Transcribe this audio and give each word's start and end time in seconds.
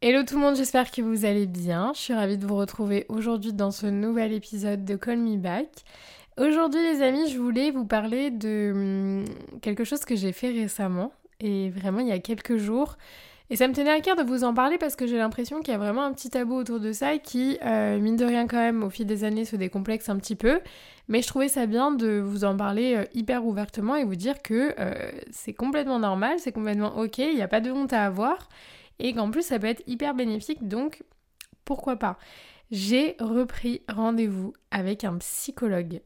Hello 0.00 0.22
tout 0.22 0.36
le 0.36 0.40
monde, 0.40 0.54
j'espère 0.56 0.92
que 0.92 1.02
vous 1.02 1.24
allez 1.24 1.46
bien. 1.46 1.92
Je 1.92 1.98
suis 2.00 2.14
ravie 2.14 2.38
de 2.38 2.46
vous 2.46 2.54
retrouver 2.54 3.04
aujourd'hui 3.08 3.52
dans 3.52 3.72
ce 3.72 3.86
nouvel 3.86 4.32
épisode 4.32 4.84
de 4.84 4.94
Call 4.94 5.18
Me 5.18 5.36
Back. 5.36 5.66
Aujourd'hui 6.36 6.80
les 6.80 7.02
amis, 7.02 7.28
je 7.28 7.38
voulais 7.38 7.72
vous 7.72 7.84
parler 7.84 8.30
de 8.30 8.70
hum, 8.72 9.24
quelque 9.60 9.82
chose 9.82 10.04
que 10.04 10.14
j'ai 10.14 10.30
fait 10.30 10.52
récemment 10.52 11.12
et 11.40 11.70
vraiment 11.70 11.98
il 11.98 12.06
y 12.06 12.12
a 12.12 12.20
quelques 12.20 12.58
jours. 12.58 12.96
Et 13.50 13.56
ça 13.56 13.66
me 13.66 13.72
tenait 13.72 13.90
à 13.90 14.00
cœur 14.00 14.14
de 14.14 14.22
vous 14.22 14.44
en 14.44 14.52
parler 14.52 14.76
parce 14.76 14.94
que 14.94 15.06
j'ai 15.06 15.16
l'impression 15.16 15.60
qu'il 15.60 15.72
y 15.72 15.74
a 15.74 15.78
vraiment 15.78 16.04
un 16.04 16.12
petit 16.12 16.28
tabou 16.28 16.54
autour 16.54 16.80
de 16.80 16.92
ça 16.92 17.16
qui, 17.16 17.58
euh, 17.64 17.98
mine 17.98 18.16
de 18.16 18.26
rien 18.26 18.46
quand 18.46 18.58
même, 18.58 18.82
au 18.82 18.90
fil 18.90 19.06
des 19.06 19.24
années 19.24 19.46
se 19.46 19.56
décomplexe 19.56 20.10
un 20.10 20.16
petit 20.18 20.36
peu. 20.36 20.60
Mais 21.08 21.22
je 21.22 21.28
trouvais 21.28 21.48
ça 21.48 21.64
bien 21.64 21.90
de 21.90 22.18
vous 22.18 22.44
en 22.44 22.56
parler 22.56 22.94
euh, 22.94 23.04
hyper 23.14 23.46
ouvertement 23.46 23.96
et 23.96 24.04
vous 24.04 24.16
dire 24.16 24.42
que 24.42 24.74
euh, 24.78 25.10
c'est 25.30 25.54
complètement 25.54 25.98
normal, 25.98 26.38
c'est 26.38 26.52
complètement 26.52 26.98
ok, 26.98 27.18
il 27.18 27.36
n'y 27.36 27.42
a 27.42 27.48
pas 27.48 27.60
de 27.60 27.70
honte 27.70 27.94
à 27.94 28.04
avoir. 28.04 28.50
Et 28.98 29.14
qu'en 29.14 29.30
plus 29.30 29.42
ça 29.42 29.58
peut 29.58 29.66
être 29.66 29.82
hyper 29.86 30.14
bénéfique, 30.14 30.68
donc 30.68 31.02
pourquoi 31.64 31.96
pas. 31.96 32.18
J'ai 32.70 33.16
repris 33.18 33.80
rendez-vous 33.88 34.52
avec 34.70 35.04
un 35.04 35.16
psychologue. 35.18 36.02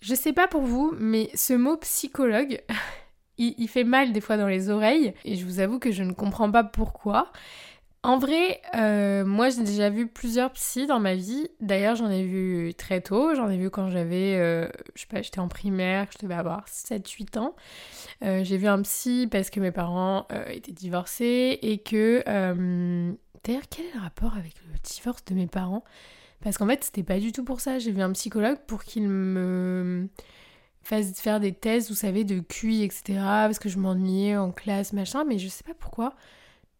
Je 0.00 0.14
sais 0.14 0.34
pas 0.34 0.48
pour 0.48 0.62
vous, 0.62 0.92
mais 0.98 1.30
ce 1.34 1.54
mot 1.54 1.78
psychologue, 1.78 2.60
il, 3.42 3.68
fait 3.68 3.84
mal 3.84 4.12
des 4.12 4.20
fois 4.20 4.36
dans 4.36 4.46
les 4.46 4.70
oreilles 4.70 5.14
et 5.24 5.36
je 5.36 5.44
vous 5.44 5.60
avoue 5.60 5.78
que 5.78 5.90
je 5.90 6.02
ne 6.02 6.12
comprends 6.12 6.50
pas 6.50 6.64
pourquoi. 6.64 7.32
En 8.04 8.18
vrai, 8.18 8.60
euh, 8.74 9.24
moi 9.24 9.48
j'ai 9.50 9.62
déjà 9.62 9.88
vu 9.88 10.08
plusieurs 10.08 10.50
psys 10.52 10.86
dans 10.86 10.98
ma 10.98 11.14
vie. 11.14 11.46
D'ailleurs, 11.60 11.94
j'en 11.94 12.10
ai 12.10 12.24
vu 12.24 12.74
très 12.74 13.00
tôt. 13.00 13.34
J'en 13.36 13.48
ai 13.48 13.56
vu 13.56 13.70
quand 13.70 13.90
j'avais, 13.90 14.36
euh, 14.40 14.68
je 14.96 15.02
sais 15.02 15.06
pas, 15.06 15.22
j'étais 15.22 15.38
en 15.38 15.46
primaire, 15.46 16.08
je 16.12 16.18
devais 16.18 16.34
avoir 16.34 16.66
7-8 16.66 17.38
ans. 17.38 17.54
Euh, 18.24 18.42
j'ai 18.42 18.56
vu 18.56 18.66
un 18.66 18.82
psy 18.82 19.28
parce 19.30 19.50
que 19.50 19.60
mes 19.60 19.70
parents 19.70 20.26
étaient 20.48 20.72
divorcés 20.72 21.58
et 21.62 21.78
que. 21.78 22.22
D'ailleurs, 23.44 23.64
quel 23.70 23.86
est 23.86 23.94
le 23.94 24.00
rapport 24.00 24.36
avec 24.36 24.54
le 24.66 24.78
divorce 24.82 25.24
de 25.24 25.34
mes 25.34 25.48
parents? 25.48 25.84
Parce 26.42 26.58
qu'en 26.58 26.66
fait, 26.66 26.84
c'était 26.84 27.02
pas 27.02 27.18
du 27.18 27.32
tout 27.32 27.44
pour 27.44 27.60
ça. 27.60 27.78
J'ai 27.78 27.92
vu 27.92 28.02
un 28.02 28.12
psychologue 28.12 28.58
pour 28.66 28.84
qu'il 28.84 29.08
me 29.08 30.08
faire 30.82 31.40
des 31.40 31.52
thèses, 31.52 31.88
vous 31.88 31.94
savez, 31.94 32.24
de 32.24 32.40
QI, 32.40 32.82
etc. 32.82 33.02
Parce 33.18 33.58
que 33.58 33.68
je 33.68 33.78
m'ennuyais 33.78 34.36
en 34.36 34.50
classe, 34.52 34.92
machin, 34.92 35.24
mais 35.24 35.38
je 35.38 35.48
sais 35.48 35.64
pas 35.64 35.74
pourquoi. 35.74 36.14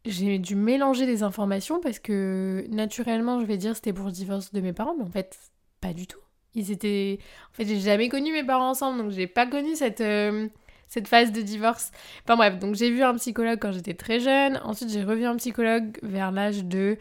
J'ai 0.04 0.38
dû 0.38 0.56
mélanger 0.56 1.06
des 1.06 1.22
informations 1.22 1.80
parce 1.80 1.98
que 2.00 2.66
naturellement, 2.70 3.40
je 3.40 3.46
vais 3.46 3.56
dire 3.56 3.76
c'était 3.76 3.92
pour 3.92 4.06
le 4.06 4.12
divorce 4.12 4.52
de 4.52 4.60
mes 4.60 4.72
parents, 4.72 4.94
mais 4.96 5.04
en 5.04 5.10
fait, 5.10 5.38
pas 5.80 5.92
du 5.92 6.06
tout. 6.06 6.18
Ils 6.54 6.70
étaient. 6.70 7.18
En 7.50 7.54
fait, 7.54 7.66
j'ai 7.66 7.80
jamais 7.80 8.08
connu 8.08 8.32
mes 8.32 8.44
parents 8.44 8.70
ensemble, 8.70 8.98
donc 8.98 9.10
j'ai 9.10 9.26
pas 9.26 9.46
connu 9.46 9.76
cette. 9.76 10.00
Euh, 10.00 10.48
cette 10.92 11.08
phase 11.08 11.32
de 11.32 11.40
divorce. 11.40 11.90
Enfin 12.24 12.36
bref, 12.36 12.58
donc 12.58 12.74
j'ai 12.74 12.90
vu 12.90 13.02
un 13.02 13.14
psychologue 13.14 13.58
quand 13.58 13.72
j'étais 13.72 13.94
très 13.94 14.20
jeune. 14.20 14.60
Ensuite, 14.62 14.90
j'ai 14.90 15.02
revu 15.02 15.24
un 15.24 15.36
psychologue 15.36 15.98
vers 16.02 16.30
l'âge 16.32 16.64
de, 16.66 16.98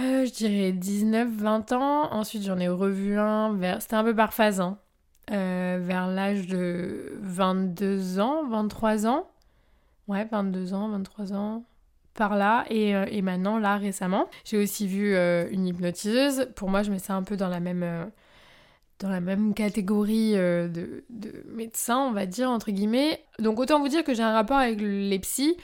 euh, 0.00 0.26
je 0.26 0.32
dirais, 0.32 0.72
19-20 0.72 1.74
ans. 1.74 2.12
Ensuite, 2.12 2.42
j'en 2.42 2.58
ai 2.58 2.66
revu 2.68 3.16
un 3.16 3.54
vers... 3.54 3.80
C'était 3.82 3.94
un 3.94 4.02
peu 4.02 4.16
par 4.16 4.34
phase, 4.34 4.60
hein. 4.60 4.78
Euh, 5.30 5.78
vers 5.80 6.06
l'âge 6.06 6.46
de 6.46 7.18
22 7.20 8.18
ans, 8.18 8.46
23 8.48 9.06
ans. 9.06 9.28
Ouais, 10.06 10.24
22 10.24 10.72
ans, 10.72 10.88
23 10.88 11.34
ans, 11.34 11.64
par 12.14 12.36
là. 12.36 12.64
Et, 12.70 12.96
euh, 12.96 13.04
et 13.10 13.20
maintenant, 13.20 13.58
là, 13.58 13.76
récemment, 13.76 14.26
j'ai 14.44 14.56
aussi 14.56 14.86
vu 14.86 15.14
euh, 15.14 15.46
une 15.50 15.66
hypnotiseuse. 15.66 16.48
Pour 16.56 16.70
moi, 16.70 16.82
je 16.82 16.90
mets 16.90 16.98
ça 16.98 17.14
un 17.14 17.22
peu 17.22 17.36
dans 17.36 17.48
la 17.48 17.60
même, 17.60 18.10
dans 19.00 19.10
la 19.10 19.20
même 19.20 19.52
catégorie 19.52 20.32
de, 20.32 21.04
de 21.10 21.44
médecins, 21.54 21.98
on 21.98 22.12
va 22.12 22.24
dire, 22.24 22.48
entre 22.50 22.70
guillemets. 22.70 23.20
Donc, 23.38 23.60
autant 23.60 23.80
vous 23.80 23.88
dire 23.88 24.04
que 24.04 24.14
j'ai 24.14 24.22
un 24.22 24.32
rapport 24.32 24.56
avec 24.56 24.80
les 24.80 25.18
psys 25.18 25.56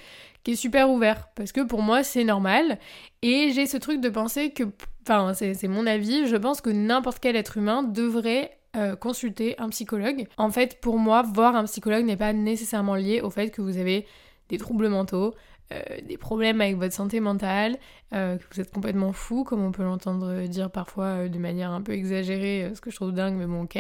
qui 0.43 0.53
est 0.53 0.57
super 0.57 0.91
ouvert. 0.91 1.29
Parce 1.35 1.53
que 1.53 1.63
pour 1.63 1.81
moi, 1.81 2.05
c'est 2.05 2.25
normal. 2.25 2.79
Et 3.23 3.51
j'ai 3.53 3.67
ce 3.67 3.79
truc 3.79 4.03
de 4.03 4.11
penser 4.11 4.51
que, 4.51 4.65
enfin, 5.03 5.33
c'est 5.33 5.69
mon 5.69 5.87
avis, 5.87 6.27
je 6.27 6.37
pense 6.37 6.61
que 6.61 6.69
n'importe 6.69 7.19
quel 7.19 7.35
être 7.35 7.57
humain 7.57 7.83
devrait 7.83 8.59
euh, 8.77 8.97
consulter 8.97 9.55
un 9.59 9.69
psychologue. 9.69 10.27
En 10.37 10.51
fait, 10.51 10.81
pour 10.81 10.99
moi, 10.99 11.23
voir 11.23 11.55
un 11.55 11.65
psychologue 11.65 12.05
n'est 12.05 12.17
pas 12.17 12.33
nécessairement 12.33 12.97
lié 12.97 13.21
au 13.21 13.31
fait 13.31 13.51
que 13.51 13.63
vous 13.63 13.79
avez 13.79 14.07
des 14.49 14.59
troubles 14.59 14.89
mentaux, 14.89 15.35
euh, 15.73 15.81
des 16.07 16.17
problèmes 16.17 16.61
avec 16.61 16.77
votre 16.77 16.93
santé 16.93 17.21
mentale, 17.21 17.77
euh, 18.13 18.37
que 18.37 18.43
vous 18.53 18.61
êtes 18.61 18.73
complètement 18.73 19.13
fou, 19.13 19.45
comme 19.45 19.63
on 19.63 19.73
peut 19.73 19.85
l'entendre 19.85 20.47
dire 20.47 20.71
parfois 20.71 21.29
de 21.29 21.39
manière 21.39 21.71
un 21.71 21.83
peu 21.83 21.93
exagérée, 21.93 22.73
ce 22.75 22.81
que 22.81 22.91
je 22.91 22.97
trouve 22.97 23.13
dingue, 23.13 23.35
mais 23.37 23.47
bon, 23.47 23.63
ok. 23.63 23.79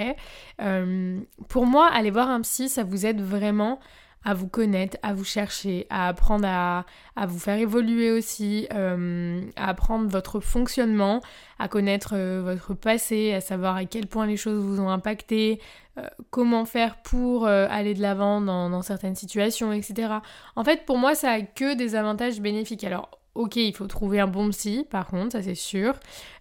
pour 1.49 1.66
moi, 1.66 1.88
aller 1.88 2.11
voir 2.11 2.31
un 2.31 2.41
psy, 2.43 2.69
ça 2.69 2.84
vous 2.84 3.05
aide 3.05 3.21
vraiment 3.21 3.81
à 4.25 4.35
vous 4.35 4.49
connaître, 4.49 4.97
à 5.03 5.12
vous 5.12 5.25
chercher, 5.25 5.87
à 5.91 6.09
apprendre 6.09 6.47
à, 6.47 6.85
vous 7.27 7.39
faire 7.39 7.59
évoluer 7.59 8.11
aussi, 8.11 8.67
euh, 8.73 9.43
à 9.57 9.69
apprendre 9.69 10.09
votre 10.09 10.41
fonctionnement, 10.41 11.21
à 11.59 11.69
connaître 11.69 12.15
euh, 12.15 12.43
votre 12.43 12.75
passé, 12.75 13.35
à 13.35 13.41
savoir 13.41 13.77
à 13.77 13.85
quel 13.85 14.07
point 14.07 14.27
les 14.27 14.37
choses 14.37 14.62
vous 14.62 14.81
ont 14.81 14.89
impacté, 14.89 15.61
euh, 15.99 16.09
comment 16.31 16.65
faire 16.65 16.97
pour 17.03 17.47
aller 17.47 17.95
de 17.95 18.03
l'avant 18.03 18.41
dans, 18.41 18.71
dans, 18.71 18.83
certaines 18.83 19.15
situations, 19.15 19.73
etc. 19.73 20.15
En 20.56 20.65
fait, 20.65 20.85
pour 20.87 20.99
moi, 20.99 21.15
ça 21.15 21.31
a 21.31 21.41
que 21.43 21.75
des 21.75 21.95
avantages 21.95 22.41
bénéfiques. 22.41 22.85
Alors, 22.85 23.11
Ok, 23.34 23.56
il 23.56 23.75
faut 23.75 23.89
trouver 23.89 24.21
un 24.21 24.28
bon 24.28 24.50
psy, 24.50 24.87
par 24.89 25.09
contre, 25.09 25.33
ça 25.33 25.43
c'est 25.43 25.56
sûr. 25.56 25.95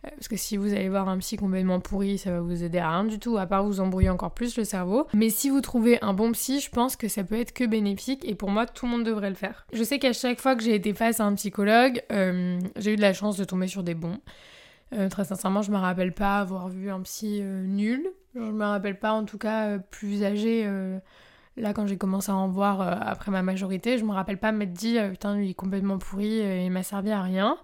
Euh, 0.06 0.10
parce 0.12 0.28
que 0.28 0.38
si 0.38 0.58
vous 0.58 0.74
allez 0.74 0.90
voir 0.90 1.10
un 1.10 1.18
psy 1.18 1.38
complètement 1.38 1.80
pourri, 1.80 2.20
ça 2.20 2.32
va 2.32 2.42
vous 2.42 2.64
aider 2.64 2.78
à 2.78 2.92
rien 2.92 3.04
du 3.04 3.18
tout, 3.18 3.38
à 3.38 3.48
part 3.48 3.64
vous 3.64 3.80
embrouiller 3.80 4.12
encore 4.12 4.32
plus 4.32 4.56
le 4.58 4.64
cerveau. 4.64 5.08
Mais 5.14 5.30
si 5.30 5.50
vous 5.50 5.60
trouvez 5.62 6.00
un 6.04 6.14
bon 6.14 6.32
psy, 6.34 6.60
je 6.60 6.70
pense 6.70 6.96
que 6.96 7.08
ça 7.08 7.24
peut 7.24 7.40
être 7.40 7.52
que 7.52 7.64
bénéfique 7.64 8.24
et 8.28 8.36
pour 8.36 8.52
moi, 8.52 8.68
tout 8.68 8.86
le 8.86 8.92
monde 8.92 9.04
devrait 9.04 9.30
le 9.30 9.36
faire. 9.36 9.66
Je 9.74 9.84
sais 9.84 9.98
qu'à 9.98 10.14
chaque 10.14 10.40
fois 10.40 10.56
que 10.56 10.64
j'ai 10.64 10.76
été 10.76 10.94
face 10.94 11.20
à 11.20 11.26
un 11.26 11.34
psychologue, 11.34 12.04
euh, 12.12 12.60
j'ai 12.78 12.94
eu 12.94 12.96
de 12.96 13.02
la 13.02 13.14
chance 13.14 13.38
de 13.38 13.44
tomber 13.44 13.68
sur 13.68 13.82
des 13.82 13.96
bons. 13.96 14.20
Euh, 14.94 15.10
très 15.10 15.26
sincèrement, 15.26 15.64
je 15.64 15.72
me 15.72 15.78
rappelle 15.78 16.14
pas 16.14 16.38
avoir 16.38 16.70
vu 16.70 16.92
un 16.92 17.02
psy 17.02 17.42
nul. 17.42 18.08
Je 18.36 18.40
me 18.40 18.66
rappelle 18.66 19.00
pas 19.00 19.14
en 19.14 19.26
tout 19.26 19.40
cas 19.40 19.80
plus 19.80 20.24
âgé 20.24 20.68
Là, 21.56 21.74
quand 21.74 21.86
j'ai 21.86 21.98
commencé 21.98 22.32
à 22.32 22.36
en 22.36 22.48
voir 22.48 22.82
euh, 22.82 22.96
après 23.00 23.30
ma 23.30 23.44
majorité, 23.44 24.00
je 24.00 24.06
me 24.06 24.12
rappelle 24.12 24.40
pas 24.40 24.52
m'être 24.52 24.74
dit 24.74 24.98
euh, 24.98 25.12
putain, 25.12 25.40
il 25.40 25.52
est 25.52 25.54
complètement 25.54 26.00
pourri, 26.00 26.42
euh, 26.42 26.64
il 26.64 26.72
m'a 26.72 26.82
servi 26.82 27.12
à 27.12 27.22
rien. 27.22 27.58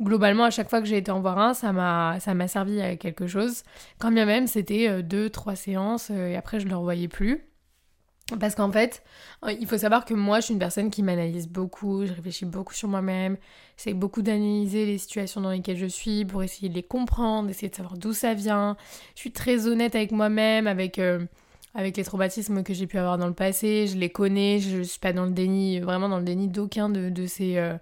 Globalement, 0.00 0.44
à 0.44 0.50
chaque 0.50 0.70
fois 0.70 0.80
que 0.80 0.86
j'ai 0.86 0.96
été 0.96 1.10
en 1.10 1.20
voir 1.20 1.38
un, 1.38 1.52
ça 1.52 1.72
m'a, 1.72 2.18
ça 2.20 2.32
m'a 2.32 2.48
servi 2.48 2.80
à 2.80 2.96
quelque 2.96 3.26
chose. 3.26 3.62
Quand 3.98 4.10
bien 4.10 4.24
même, 4.24 4.46
c'était 4.46 5.02
deux, 5.02 5.28
trois 5.28 5.56
séances 5.56 6.10
et 6.10 6.36
après 6.36 6.58
je 6.58 6.66
le 6.66 6.74
revoyais 6.74 7.08
plus. 7.08 7.44
Parce 8.40 8.54
qu'en 8.54 8.72
fait, 8.72 9.04
il 9.46 9.66
faut 9.66 9.76
savoir 9.76 10.06
que 10.06 10.14
moi, 10.14 10.40
je 10.40 10.46
suis 10.46 10.54
une 10.54 10.58
personne 10.58 10.90
qui 10.90 11.02
m'analyse 11.02 11.46
beaucoup, 11.46 12.06
je 12.06 12.12
réfléchis 12.14 12.46
beaucoup 12.46 12.72
sur 12.72 12.88
moi-même, 12.88 13.36
j'essaie 13.76 13.92
beaucoup 13.92 14.22
d'analyser 14.22 14.86
les 14.86 14.96
situations 14.96 15.42
dans 15.42 15.50
lesquelles 15.50 15.76
je 15.76 15.86
suis 15.86 16.24
pour 16.24 16.42
essayer 16.42 16.70
de 16.70 16.74
les 16.74 16.82
comprendre, 16.82 17.50
essayer 17.50 17.68
de 17.68 17.74
savoir 17.74 17.98
d'où 17.98 18.14
ça 18.14 18.32
vient. 18.32 18.78
Je 19.14 19.20
suis 19.20 19.32
très 19.32 19.66
honnête 19.68 19.94
avec 19.94 20.10
moi-même, 20.10 20.66
avec 20.66 20.98
avec 21.74 21.96
les 21.96 22.04
traumatismes 22.04 22.62
que 22.62 22.72
j'ai 22.72 22.86
pu 22.86 22.98
avoir 22.98 23.18
dans 23.18 23.26
le 23.26 23.34
passé, 23.34 23.88
je 23.88 23.98
les 23.98 24.08
connais, 24.08 24.60
je 24.60 24.82
suis 24.82 25.00
pas 25.00 25.12
dans 25.12 25.24
le 25.24 25.32
déni, 25.32 25.80
vraiment 25.80 26.08
dans 26.08 26.18
le 26.18 26.24
déni 26.24 26.48
d'aucun 26.48 26.88
de, 26.88 27.26
ces, 27.26 27.56
euh, 27.56 27.76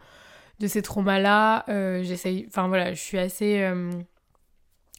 de 0.60 0.66
ces 0.66 0.80
traumas-là. 0.80 1.64
Euh, 1.68 2.02
j'essaye, 2.02 2.46
enfin 2.48 2.68
voilà, 2.68 2.94
je 2.94 3.00
suis 3.00 3.18
assez... 3.18 3.60
Euh, 3.60 3.90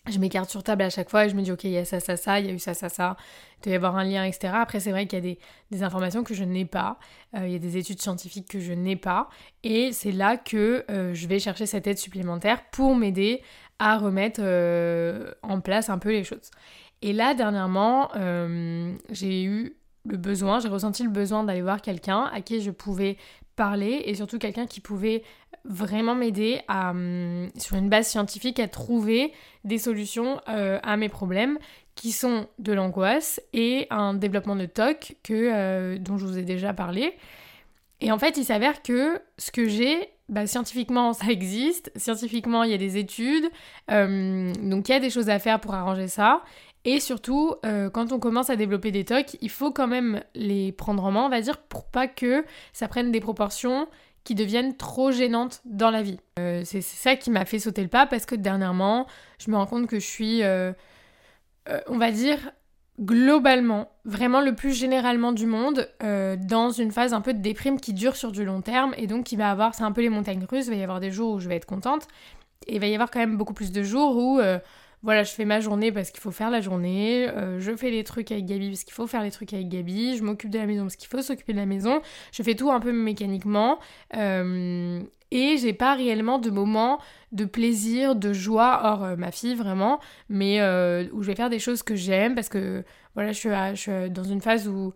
je 0.10 0.20
m'écarte 0.20 0.50
sur 0.50 0.64
table 0.64 0.82
à 0.82 0.90
chaque 0.90 1.10
fois 1.10 1.26
et 1.26 1.30
je 1.30 1.36
me 1.36 1.42
dis 1.42 1.54
ok 1.54 1.64
il 1.64 1.70
y 1.70 1.78
a 1.78 1.86
ça 1.86 2.02
ça 2.02 2.18
ça 2.18 2.38
il 2.42 2.48
y 2.48 2.50
a 2.50 2.52
eu 2.52 2.60
ça 2.60 2.74
ça 2.74 2.90
ça. 2.90 3.16
Il 3.56 3.64
doit 3.64 3.72
y 3.72 3.76
avoir 3.78 3.96
un 3.96 4.04
lien 4.04 4.26
etc 4.26 4.54
après 4.58 4.82
c'est 4.82 4.92
vrai 4.92 5.08
qu'il 5.08 5.18
y 5.18 5.22
a 5.22 5.24
des, 5.24 5.40
des, 5.72 5.82
informations 5.82 6.26
que 6.26 6.34
je 6.34 6.44
n'ai 6.44 6.66
pas. 6.66 7.00
Il 7.34 7.50
y 7.50 7.56
a 7.56 7.58
des 7.58 7.78
études 7.78 8.02
scientifiques 8.02 8.50
que 8.50 8.60
je 8.60 8.74
n'ai 8.74 8.98
pas. 8.98 9.30
Et 9.64 9.94
c'est 9.94 10.12
là 10.12 10.36
que 10.36 10.84
je 10.90 11.28
vais 11.28 11.40
chercher 11.40 11.66
cette 11.66 11.88
aide 11.88 11.98
supplémentaire 11.98 12.70
pour 12.72 12.98
m'aider 12.98 13.42
à 13.80 13.98
remettre 13.98 14.42
en 15.42 15.62
place 15.62 15.90
un 15.90 16.00
peu 16.00 16.12
les 16.12 16.26
choses 16.26 16.52
et 17.04 17.12
là, 17.12 17.34
dernièrement, 17.34 18.10
euh, 18.16 18.94
j'ai 19.12 19.44
eu 19.44 19.76
le 20.06 20.16
besoin, 20.16 20.62
j'ai 20.62 20.70
ressenti 20.70 21.04
le 21.04 21.10
besoin 21.10 21.44
d'aller 21.44 21.62
voir 21.62 21.82
quelqu'un 21.82 22.30
à 22.34 22.40
qui 22.40 22.62
je 22.62 22.72
pouvais 22.72 23.18
parler 23.58 24.04
et 24.06 24.16
surtout 24.16 24.40
quelqu'un 24.40 24.66
qui 24.66 24.80
pouvait 24.80 25.22
vraiment 25.66 26.16
m'aider 26.16 26.62
hum, 26.70 27.50
sur 27.58 27.76
une 27.76 27.90
base 27.90 28.08
scientifique 28.08 28.58
à 28.58 28.70
trouver 28.70 29.34
des 29.66 29.80
solutions 29.80 30.40
euh, 30.48 30.80
à 30.82 30.96
mes 30.96 31.10
problèmes 31.10 31.60
qui 31.96 32.14
sont 32.14 32.48
de 32.60 32.72
l'angoisse 32.72 33.42
et 33.52 33.86
un 33.90 34.14
développement 34.14 34.56
de 34.56 34.66
TOC 34.66 35.18
euh, 35.30 35.98
dont 35.98 36.18
je 36.18 36.26
vous 36.26 36.38
ai 36.38 36.44
déjà 36.44 36.74
parlé. 36.74 37.14
Et 38.00 38.14
en 38.14 38.18
fait, 38.18 38.38
il 38.38 38.46
s'avère 38.46 38.82
que 38.82 39.22
ce 39.38 39.52
que 39.52 39.68
j'ai, 39.68 40.10
bah, 40.30 40.48
scientifiquement, 40.48 41.12
ça 41.12 41.28
existe. 41.28 41.92
Scientifiquement, 41.98 42.64
il 42.64 42.72
y 42.72 42.74
a 42.74 42.78
des 42.78 42.98
études. 42.98 43.50
Donc, 43.88 44.90
il 44.90 44.92
y 44.92 44.96
a 44.96 45.00
des 45.00 45.10
choses 45.10 45.30
à 45.30 45.40
faire 45.40 45.62
pour 45.62 45.74
arranger 45.74 46.10
ça. 46.10 46.42
Et 46.86 47.00
surtout, 47.00 47.56
euh, 47.66 47.90
quand 47.90 48.12
on 48.12 48.20
commence 48.20 48.50
à 48.50 48.56
développer 48.56 48.92
des 48.92 49.06
TOC, 49.06 49.38
il 49.42 49.50
faut 49.50 49.72
quand 49.72 49.88
même 49.88 50.24
les 50.36 50.72
prendre 50.72 51.04
en 51.04 51.12
main, 51.12 51.26
on 51.26 51.30
va 51.30 51.42
dire, 51.42 51.58
pour 51.58 51.86
pas 51.86 52.08
que 52.08 52.44
ça 52.74 52.88
prenne 52.88 53.12
des 53.12 53.22
proportions 53.22 53.88
qui 54.24 54.36
deviennent 54.36 54.76
trop 54.78 55.12
gênantes 55.12 55.62
dans 55.66 55.92
la 55.92 56.02
vie. 56.02 56.18
c'est 56.38 56.82
ça 56.82 57.18
qui 57.18 57.30
m'a 57.30 57.44
fait 57.44 57.60
sauter 57.60 57.82
le 57.82 57.90
pas 57.90 58.06
parce 58.06 58.26
que 58.26 58.36
dernièrement, 58.36 59.06
je 59.38 59.52
me 59.52 59.58
rends 59.58 59.66
compte 59.66 59.88
que 59.88 60.00
je 60.00 60.06
suis 60.06 60.42
euh, 61.70 61.80
on 61.88 61.98
va 61.98 62.12
dire, 62.12 62.52
globalement, 63.00 63.90
vraiment 64.06 64.42
le 64.42 64.54
plus 64.54 64.74
généralement 64.74 65.32
du 65.32 65.46
monde, 65.46 65.90
euh, 66.04 66.36
dans 66.38 66.72
une 66.72 66.92
phase 66.92 67.14
un 67.14 67.22
peu 67.22 67.34
de 67.34 67.40
déprime 67.40 67.80
qui 67.80 67.94
dure 67.94 68.16
sur 68.16 68.32
du 68.32 68.44
long 68.44 68.62
terme 68.62 68.94
et 68.98 69.08
donc 69.08 69.26
qui 69.26 69.36
va 69.36 69.50
avoir, 69.50 69.74
c'est 69.74 69.84
un 69.84 69.92
peu 69.92 70.02
les 70.02 70.10
montagnes 70.10 70.46
russes, 70.50 70.66
il 70.68 70.72
va 70.72 70.76
y 70.76 70.84
avoir 70.84 71.00
des 71.00 71.12
jours 71.12 71.36
où 71.36 71.40
je 71.40 71.48
vais 71.48 71.56
être 71.56 71.66
contente 71.66 72.08
et 72.68 72.76
il 72.76 72.82
va 72.82 72.88
y 72.88 72.94
avoir 72.94 73.12
quand 73.12 73.20
même 73.20 73.38
beaucoup 73.38 73.54
plus 73.54 73.72
de 73.72 73.82
jours 73.82 74.18
où 74.18 74.40
euh, 74.40 74.60
voilà, 75.04 75.24
je 75.24 75.32
fais 75.32 75.46
ma 75.46 75.60
journée 75.60 75.92
parce 75.92 76.12
qu'il 76.12 76.22
faut 76.22 76.32
faire 76.32 76.50
la 76.50 76.62
journée, 76.62 77.28
je 77.60 77.76
fais 77.76 77.92
les 77.92 78.04
trucs 78.04 78.32
avec 78.32 78.46
Gabi 78.46 78.70
parce 78.70 78.84
qu'il 78.84 78.94
faut 78.94 79.06
faire 79.06 79.22
les 79.22 79.32
trucs 79.32 79.54
avec 79.54 79.68
Gabi, 79.68 80.18
je 80.18 80.24
m'occupe 80.24 80.50
de 80.50 80.58
la 80.58 80.66
maison 80.66 80.84
parce 80.84 80.96
qu'il 80.96 81.10
faut 81.10 81.22
s'occuper 81.22 81.52
de 81.52 81.58
la 81.58 81.66
maison, 81.66 82.02
je 82.32 82.42
fais 82.42 82.56
tout 82.56 82.72
un 82.72 82.80
peu 82.80 82.92
mécaniquement, 82.94 83.80
et 85.34 85.58
j'ai 85.58 85.74
pas 85.74 85.96
réellement 85.96 86.38
de 86.38 86.52
moments 86.52 87.02
de 87.32 87.46
plaisir, 87.46 88.16
de 88.16 88.34
joie, 88.34 88.82
hors 88.84 89.04
euh, 89.04 89.16
ma 89.16 89.32
fille 89.32 89.56
vraiment, 89.56 90.00
mais 90.30 90.62
euh, 90.62 91.08
où 91.12 91.24
je 91.24 91.28
vais 91.28 91.36
faire 91.36 91.50
des 91.50 91.58
choses 91.58 91.82
que 91.82 91.96
j'aime 91.96 92.36
parce 92.36 92.50
que 92.50 92.84
voilà, 93.16 93.32
je 93.32 93.40
suis, 93.76 94.12
dans 94.12 94.24
une 94.24 94.42
phase 94.42 94.68
où, 94.68 94.94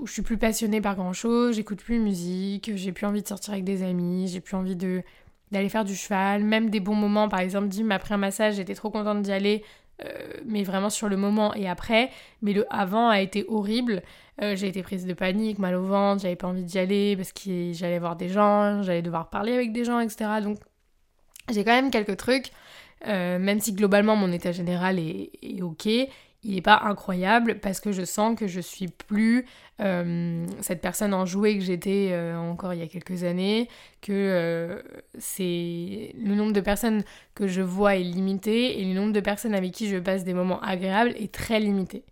où, 0.00 0.06
je 0.06 0.12
suis 0.12 0.22
plus 0.22 0.36
passionnée 0.36 0.80
par 0.80 0.96
grand 0.96 1.12
chose, 1.12 1.54
j'écoute 1.54 1.80
plus 1.80 1.98
de 1.98 2.02
musique, 2.02 2.72
j'ai 2.74 2.90
plus 2.90 3.06
envie 3.06 3.22
de 3.22 3.28
sortir 3.28 3.52
avec 3.52 3.62
des 3.62 3.84
amis, 3.84 4.26
j'ai 4.26 4.40
plus 4.40 4.56
envie 4.56 4.74
de 4.74 5.04
d'aller 5.50 5.68
faire 5.68 5.84
du 5.84 5.96
cheval, 5.96 6.44
même 6.44 6.70
des 6.70 6.80
bons 6.80 6.94
moments, 6.94 7.28
par 7.28 7.40
exemple, 7.40 7.68
Dim 7.68 7.84
m'a 7.84 7.98
pris 7.98 8.14
un 8.14 8.18
massage, 8.18 8.54
j'étais 8.54 8.74
trop 8.74 8.90
contente 8.90 9.22
d'y 9.22 9.32
aller, 9.32 9.64
euh, 10.04 10.08
mais 10.46 10.62
vraiment 10.62 10.90
sur 10.90 11.08
le 11.08 11.16
moment 11.16 11.52
et 11.54 11.68
après, 11.68 12.10
mais 12.40 12.52
le 12.52 12.66
avant 12.70 13.08
a 13.08 13.20
été 13.20 13.44
horrible. 13.48 14.02
Euh, 14.42 14.56
j'ai 14.56 14.68
été 14.68 14.82
prise 14.82 15.04
de 15.04 15.12
panique, 15.12 15.58
mal 15.58 15.74
au 15.74 15.84
ventre, 15.84 16.22
j'avais 16.22 16.36
pas 16.36 16.46
envie 16.46 16.64
d'y 16.64 16.78
aller 16.78 17.16
parce 17.16 17.32
que 17.32 17.72
j'allais 17.72 17.98
voir 17.98 18.16
des 18.16 18.28
gens, 18.28 18.82
j'allais 18.82 19.02
devoir 19.02 19.28
parler 19.28 19.52
avec 19.52 19.72
des 19.72 19.84
gens, 19.84 20.00
etc. 20.00 20.40
Donc 20.42 20.58
j'ai 21.50 21.64
quand 21.64 21.72
même 21.72 21.90
quelques 21.90 22.16
trucs, 22.16 22.50
euh, 23.06 23.38
même 23.38 23.60
si 23.60 23.72
globalement 23.72 24.16
mon 24.16 24.32
état 24.32 24.52
général 24.52 24.98
est, 24.98 25.30
ok, 25.62 25.88
il 26.42 26.54
n'est 26.54 26.62
pas 26.62 26.80
incroyable 26.84 27.60
parce 27.60 27.80
que 27.80 27.92
je 27.92 28.04
sens 28.04 28.38
que 28.38 28.46
je 28.46 28.60
suis 28.60 28.88
plus 28.88 29.46
euh, 29.80 30.46
cette 30.60 30.80
personne 30.80 31.12
enjouée 31.12 31.58
que 31.58 31.64
j'étais 31.64 32.14
encore 32.34 32.72
il 32.72 32.80
y 32.80 32.82
a 32.82 32.86
quelques 32.86 33.24
années, 33.24 33.68
que 34.00 34.82
c'est 35.18 36.14
le 36.18 36.34
nombre 36.34 36.52
de 36.52 36.60
personnes 36.60 37.04
que 37.34 37.46
je 37.46 37.62
vois 37.62 37.96
est 37.96 38.02
limité 38.02 38.80
et 38.80 38.84
le 38.84 38.94
nombre 38.94 39.12
de 39.12 39.20
personnes 39.20 39.54
avec 39.54 39.72
qui 39.72 39.88
je 39.88 39.98
passe 39.98 40.24
des 40.24 40.34
moments 40.34 40.60
agréables 40.60 41.14
est 41.16 41.32
très 41.32 41.60
limité. 41.60 42.04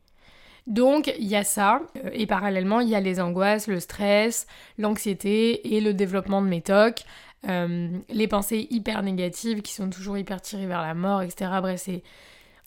Donc 0.69 1.11
il 1.19 1.27
y 1.27 1.35
a 1.35 1.45
ça, 1.45 1.81
euh, 2.05 2.11
et 2.13 2.27
parallèlement 2.27 2.81
il 2.81 2.91
y 2.91 2.95
a 2.95 3.01
les 3.01 3.21
angoisses, 3.21 3.67
le 3.67 3.81
stress, 3.81 4.47
l'anxiété 4.77 5.75
et 5.77 5.81
le 5.81 5.95
développement 5.95 6.43
de 6.43 6.47
mes 6.47 6.61
tocs, 6.61 7.05
euh, 7.49 7.89
les 8.11 8.29
pensées 8.29 8.69
hyper 8.71 9.03
négatives 9.03 9.63
qui 9.63 9.73
sont 9.73 9.89
toujours 9.89 10.19
hyper 10.19 10.43
tirées 10.43 10.67
vers 10.67 10.83
la 10.83 10.95
mort, 10.95 11.23
etc. 11.23 11.51
Bref, 11.61 11.81
c'est... 11.83 12.03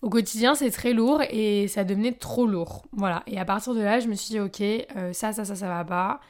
Au 0.02 0.10
quotidien, 0.10 0.54
c'est 0.54 0.70
très 0.70 0.92
lourd 0.92 1.22
et 1.30 1.68
ça 1.68 1.84
devenait 1.84 2.12
trop 2.12 2.46
lourd. 2.46 2.84
Voilà. 2.92 3.22
Et 3.26 3.38
à 3.38 3.44
partir 3.44 3.74
de 3.74 3.80
là, 3.80 4.00
je 4.00 4.08
me 4.08 4.14
suis 4.14 4.30
dit, 4.30 4.40
ok, 4.40 4.60
euh, 4.60 5.12
ça, 5.12 5.32
ça, 5.32 5.44
ça, 5.44 5.54
ça 5.54 5.68
va 5.68 5.84
pas. 5.84 6.20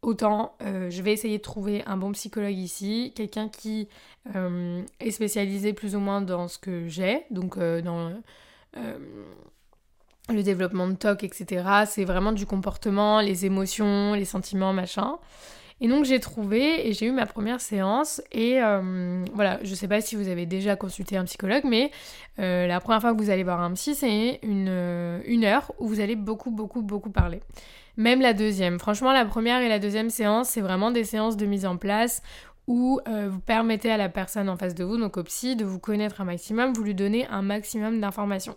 Autant, 0.00 0.54
je 0.60 1.02
vais 1.02 1.12
essayer 1.12 1.38
de 1.38 1.42
trouver 1.42 1.82
un 1.84 1.96
bon 1.96 2.12
psychologue 2.12 2.56
ici, 2.56 3.12
quelqu'un 3.16 3.48
qui 3.48 3.88
est 5.00 5.10
spécialisé 5.10 5.72
plus 5.72 5.96
ou 5.96 5.98
moins 5.98 6.20
dans 6.20 6.46
ce 6.46 6.56
que 6.56 6.86
j'ai, 6.86 7.24
donc 7.30 7.58
dans 7.58 8.12
le 10.28 10.42
développement 10.42 10.86
de 10.88 10.94
TOC, 10.94 11.24
etc. 11.24 11.64
C'est 11.86 12.04
vraiment 12.04 12.32
du 12.32 12.46
comportement, 12.46 13.20
les 13.20 13.44
émotions, 13.44 14.14
les 14.14 14.24
sentiments, 14.24 14.72
machin. 14.72 15.18
Et 15.80 15.88
donc 15.88 16.04
j'ai 16.04 16.18
trouvé 16.18 16.88
et 16.88 16.92
j'ai 16.92 17.06
eu 17.06 17.12
ma 17.12 17.26
première 17.26 17.60
séance 17.60 18.20
et 18.32 18.60
euh, 18.60 19.24
voilà, 19.32 19.60
je 19.62 19.74
sais 19.74 19.86
pas 19.86 20.00
si 20.00 20.16
vous 20.16 20.28
avez 20.28 20.44
déjà 20.44 20.74
consulté 20.74 21.16
un 21.16 21.24
psychologue, 21.24 21.62
mais 21.64 21.92
euh, 22.40 22.66
la 22.66 22.80
première 22.80 23.00
fois 23.00 23.14
que 23.14 23.18
vous 23.18 23.30
allez 23.30 23.44
voir 23.44 23.60
un 23.60 23.72
psy, 23.74 23.94
c'est 23.94 24.40
une, 24.42 24.66
euh, 24.68 25.20
une 25.24 25.44
heure 25.44 25.72
où 25.78 25.86
vous 25.86 26.00
allez 26.00 26.16
beaucoup, 26.16 26.50
beaucoup, 26.50 26.82
beaucoup 26.82 27.10
parler. 27.10 27.40
Même 27.96 28.20
la 28.20 28.32
deuxième. 28.32 28.78
Franchement, 28.78 29.12
la 29.12 29.24
première 29.24 29.60
et 29.60 29.68
la 29.68 29.78
deuxième 29.78 30.10
séance, 30.10 30.48
c'est 30.50 30.60
vraiment 30.60 30.90
des 30.90 31.04
séances 31.04 31.36
de 31.36 31.46
mise 31.46 31.66
en 31.66 31.76
place 31.76 32.22
où 32.68 33.00
vous 33.06 33.40
permettez 33.40 33.90
à 33.90 33.96
la 33.96 34.10
personne 34.10 34.50
en 34.50 34.58
face 34.58 34.74
de 34.74 34.84
vous, 34.84 34.98
donc 34.98 35.16
au 35.16 35.22
psy, 35.24 35.56
de 35.56 35.64
vous 35.64 35.78
connaître 35.78 36.20
un 36.20 36.26
maximum, 36.26 36.74
vous 36.74 36.82
lui 36.82 36.94
donnez 36.94 37.26
un 37.28 37.40
maximum 37.40 37.98
d'informations. 37.98 38.56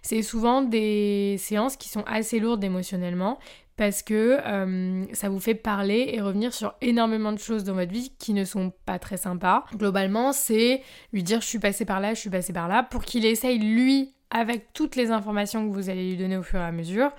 C'est 0.00 0.22
souvent 0.22 0.62
des 0.62 1.36
séances 1.38 1.76
qui 1.76 1.90
sont 1.90 2.02
assez 2.06 2.40
lourdes 2.40 2.64
émotionnellement 2.64 3.38
parce 3.80 4.02
que 4.02 4.38
euh, 4.44 5.06
ça 5.14 5.30
vous 5.30 5.38
fait 5.38 5.54
parler 5.54 6.10
et 6.12 6.20
revenir 6.20 6.52
sur 6.52 6.74
énormément 6.82 7.32
de 7.32 7.38
choses 7.38 7.64
dans 7.64 7.72
votre 7.72 7.90
vie 7.90 8.12
qui 8.18 8.34
ne 8.34 8.44
sont 8.44 8.74
pas 8.84 8.98
très 8.98 9.16
sympas. 9.16 9.64
Globalement, 9.74 10.34
c'est 10.34 10.82
lui 11.14 11.22
dire 11.22 11.40
je 11.40 11.46
suis 11.46 11.58
passé 11.58 11.86
par 11.86 11.98
là, 11.98 12.12
je 12.12 12.20
suis 12.20 12.28
passé 12.28 12.52
par 12.52 12.68
là, 12.68 12.82
pour 12.82 13.02
qu'il 13.06 13.24
essaye 13.24 13.58
lui, 13.58 14.12
avec 14.30 14.74
toutes 14.74 14.96
les 14.96 15.10
informations 15.10 15.66
que 15.66 15.72
vous 15.72 15.88
allez 15.88 16.10
lui 16.10 16.18
donner 16.18 16.36
au 16.36 16.42
fur 16.42 16.60
et 16.60 16.64
à 16.64 16.72
mesure, 16.72 17.10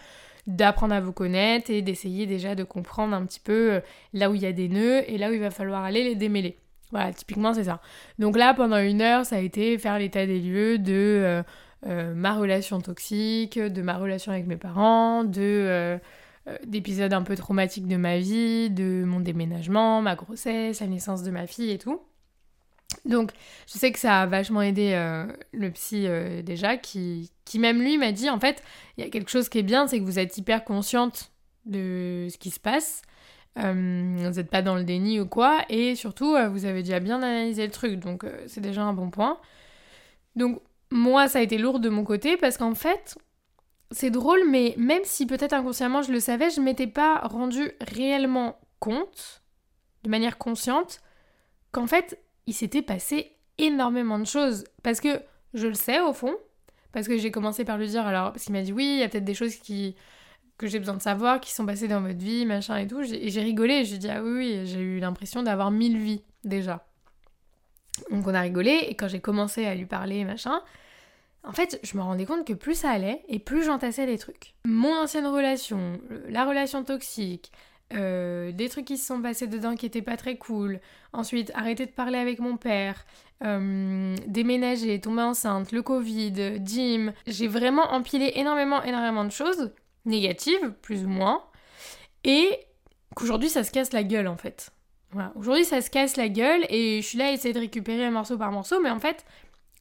d'apprendre 0.46 0.94
à 0.94 1.00
vous 1.00 1.14
connaître 1.14 1.72
et 1.72 1.82
d'essayer 1.82 2.28
déjà 2.28 2.54
de 2.54 2.64
comprendre 2.64 3.16
un 3.16 3.26
petit 3.26 3.40
peu 3.40 3.72
euh, 3.72 3.80
là 4.14 4.30
où 4.30 4.36
il 4.36 4.44
y 4.44 4.46
a 4.46 4.54
des 4.54 4.70
nœuds 4.70 5.02
et 5.08 5.18
là 5.18 5.32
où 5.32 5.34
il 5.34 5.40
va 5.40 5.50
falloir 5.50 5.84
aller 5.84 6.04
les 6.04 6.14
démêler. 6.14 6.60
Voilà, 6.92 7.12
typiquement 7.12 7.56
c'est 7.56 7.64
ça. 7.64 7.82
Donc 8.20 8.38
là, 8.38 8.54
pendant 8.54 8.78
une 8.78 9.02
heure, 9.02 9.26
ça 9.26 9.38
a 9.38 9.40
été 9.40 9.80
faire 9.80 9.98
l'état 9.98 10.28
des 10.28 10.40
lieux 10.40 10.78
de 10.78 11.42
euh, 11.88 12.14
ma 12.14 12.36
relation 12.36 12.82
toxique, 12.82 13.58
de 13.58 13.82
ma 13.82 13.98
relation 13.98 14.32
avec 14.32 14.46
mes 14.46 14.58
parents, 14.58 15.24
de 15.24 16.00
d'épisodes 16.66 17.14
un 17.14 17.22
peu 17.22 17.36
traumatiques 17.36 17.88
de 17.88 17.98
ma 17.98 18.18
vie, 18.18 18.70
de 18.70 19.04
mon 19.06 19.20
déménagement, 19.20 20.02
ma 20.02 20.16
grossesse, 20.16 20.80
la 20.80 20.88
naissance 20.88 21.24
de 21.24 21.32
ma 21.32 21.46
fille 21.48 21.72
et 21.72 21.78
tout. 21.78 22.02
Donc, 23.06 23.32
je 23.68 23.78
sais 23.78 23.92
que 23.92 24.00
ça 24.00 24.22
a 24.22 24.26
vachement 24.26 24.62
aidé 24.62 24.92
euh, 24.94 25.26
le 25.52 25.72
psy 25.72 26.06
euh, 26.08 26.42
déjà, 26.42 26.78
qui, 26.78 27.32
qui 27.46 27.60
même 27.60 27.82
lui 27.82 27.98
m'a 27.98 28.12
dit 28.12 28.30
en 28.30 28.40
fait, 28.40 28.64
il 28.98 29.04
y 29.04 29.08
a 29.08 29.10
quelque 29.10 29.30
chose 29.30 29.50
qui 29.50 29.60
est 29.60 29.64
bien, 29.64 29.88
c'est 29.88 30.00
que 30.00 30.04
vous 30.04 30.20
êtes 30.20 30.38
hyper 30.38 30.64
consciente 30.64 31.32
de 31.66 32.28
ce 32.30 32.38
qui 32.38 32.52
se 32.52 32.60
passe. 32.60 33.02
Euh, 33.58 34.16
vous 34.18 34.30
n'êtes 34.30 34.50
pas 34.50 34.62
dans 34.62 34.76
le 34.76 34.84
déni 34.84 35.20
ou 35.20 35.26
quoi, 35.26 35.62
et 35.70 35.96
surtout, 35.96 36.38
vous 36.52 36.66
avez 36.66 36.84
déjà 36.84 37.00
bien 37.00 37.18
analysé 37.18 37.66
le 37.66 37.72
truc, 37.72 38.00
donc 38.00 38.26
c'est 38.48 38.62
déjà 38.62 38.84
un 38.84 38.94
bon 38.94 39.10
point. 39.10 39.40
Donc, 40.36 40.62
moi, 40.90 41.28
ça 41.28 41.40
a 41.40 41.42
été 41.42 41.58
lourd 41.58 41.80
de 41.80 41.90
mon 41.90 42.04
côté 42.04 42.38
parce 42.38 42.58
qu'en 42.58 42.76
fait, 42.76 43.18
c'est 43.92 44.10
drôle, 44.10 44.42
mais 44.50 44.74
même 44.78 45.04
si 45.04 45.26
peut-être 45.26 45.54
inconsciemment 45.54 46.02
je 46.02 46.12
le 46.12 46.20
savais, 46.20 46.50
je 46.50 46.62
m'étais 46.62 46.88
pas 46.88 47.20
rendu 47.20 47.72
réellement 47.82 48.60
compte, 48.80 49.44
de 50.04 50.10
manière 50.10 50.38
consciente, 50.38 51.02
qu'en 51.72 51.88
fait, 51.88 52.20
il 52.48 52.54
s'était 52.54 52.82
passé 52.82 53.38
énormément 53.58 54.18
de 54.18 54.26
choses. 54.26 54.64
Parce 54.84 55.00
que 55.00 55.22
je 55.54 55.68
le 55.68 55.74
sais 55.74 56.00
au 56.00 56.14
fond, 56.14 56.36
parce 56.92 57.08
que 57.08 57.18
j'ai 57.18 57.32
commencé 57.32 57.66
par 57.66 57.78
lui 57.78 57.88
dire, 57.88 58.06
alors, 58.06 58.32
parce 58.32 58.46
qu'il 58.46 58.54
m'a 58.54 58.62
dit 58.62 58.74
oui, 58.74 58.86
il 58.86 59.00
y 59.00 59.04
a 59.04 59.10
peut-être 59.10 59.26
des 59.26 59.34
choses 59.34 59.56
qui 59.56 59.96
que 60.58 60.68
j'ai 60.68 60.78
besoin 60.78 60.94
de 60.94 61.02
savoir, 61.02 61.42
qui 61.42 61.52
sont 61.52 61.66
passées 61.66 61.88
dans 61.88 62.02
votre 62.02 62.20
vie, 62.20 62.46
machin 62.46 62.78
et 62.78 62.86
tout. 62.86 63.02
Et 63.02 63.30
j'ai 63.30 63.42
rigolé, 63.42 63.84
j'ai 63.84 63.98
dit 63.98 64.10
ah 64.10 64.22
oui, 64.22 64.32
oui 64.32 64.62
j'ai 64.66 64.80
eu 64.80 65.00
l'impression 65.00 65.42
d'avoir 65.42 65.72
mille 65.72 65.98
vies 65.98 66.22
déjà. 66.44 66.86
Donc 68.12 68.28
on 68.28 68.34
a 68.34 68.42
rigolé, 68.42 68.86
et 68.88 68.96
quand 68.96 69.08
j'ai 69.08 69.20
commencé 69.20 69.66
à 69.66 69.74
lui 69.74 69.88
parler, 69.88 70.24
machin, 70.24 70.62
en 71.44 71.54
fait, 71.54 71.80
je 71.84 71.98
me 71.98 72.04
rendais 72.04 72.26
compte 72.26 72.46
que 72.46 72.54
plus 72.54 72.76
ça 72.76 72.92
allait, 72.92 73.24
et 73.28 73.40
plus 73.40 73.64
j'entassais 73.64 74.06
les 74.06 74.18
trucs. 74.18 74.54
Mon 74.66 74.96
ancienne 74.96 75.26
relation, 75.26 76.00
la 76.30 76.46
relation 76.46 76.84
toxique, 76.84 77.52
euh, 77.94 78.52
des 78.52 78.70
trucs 78.70 78.86
qui 78.86 78.98
se 78.98 79.06
sont 79.06 79.22
passés 79.22 79.48
dedans 79.48 79.76
qui 79.76 79.86
étaient 79.86 80.02
pas 80.02 80.18
très 80.18 80.38
cool. 80.38 80.80
Ensuite, 81.14 81.52
arrêter 81.56 81.86
de 81.86 81.92
parler 81.92 82.18
avec 82.18 82.40
mon 82.40 82.58
père, 82.58 83.06
euh, 83.44 84.16
déménager, 84.28 85.00
tomber 85.02 85.24
enceinte, 85.24 85.72
le 85.72 85.82
Covid, 85.82 86.62
Jim. 86.64 87.14
J'ai 87.28 87.48
vraiment 87.48 87.92
empilé 87.92 88.34
énormément, 88.36 88.84
énormément 88.84 89.26
de 89.26 89.32
choses 89.32 89.72
négatives, 90.06 90.74
plus 90.82 91.04
ou 91.04 91.10
moins. 91.10 91.44
Et 92.24 92.60
qu'aujourd'hui, 93.16 93.50
ça 93.50 93.64
se 93.64 93.72
casse 93.72 93.94
la 93.94 94.04
gueule 94.04 94.28
en 94.28 94.38
fait. 94.38 94.72
Voilà. 95.12 95.34
Aujourd'hui, 95.36 95.66
ça 95.66 95.82
se 95.82 95.90
casse 95.90 96.16
la 96.16 96.30
gueule 96.30 96.66
et 96.70 97.02
je 97.02 97.08
suis 97.08 97.18
là 97.18 97.28
à 97.28 97.32
essayer 97.32 97.54
de 97.54 97.60
récupérer 97.60 98.10
morceau 98.10 98.38
par 98.38 98.52
morceau, 98.52 98.80
mais 98.80 98.90
en 98.90 99.00
fait, 99.00 99.26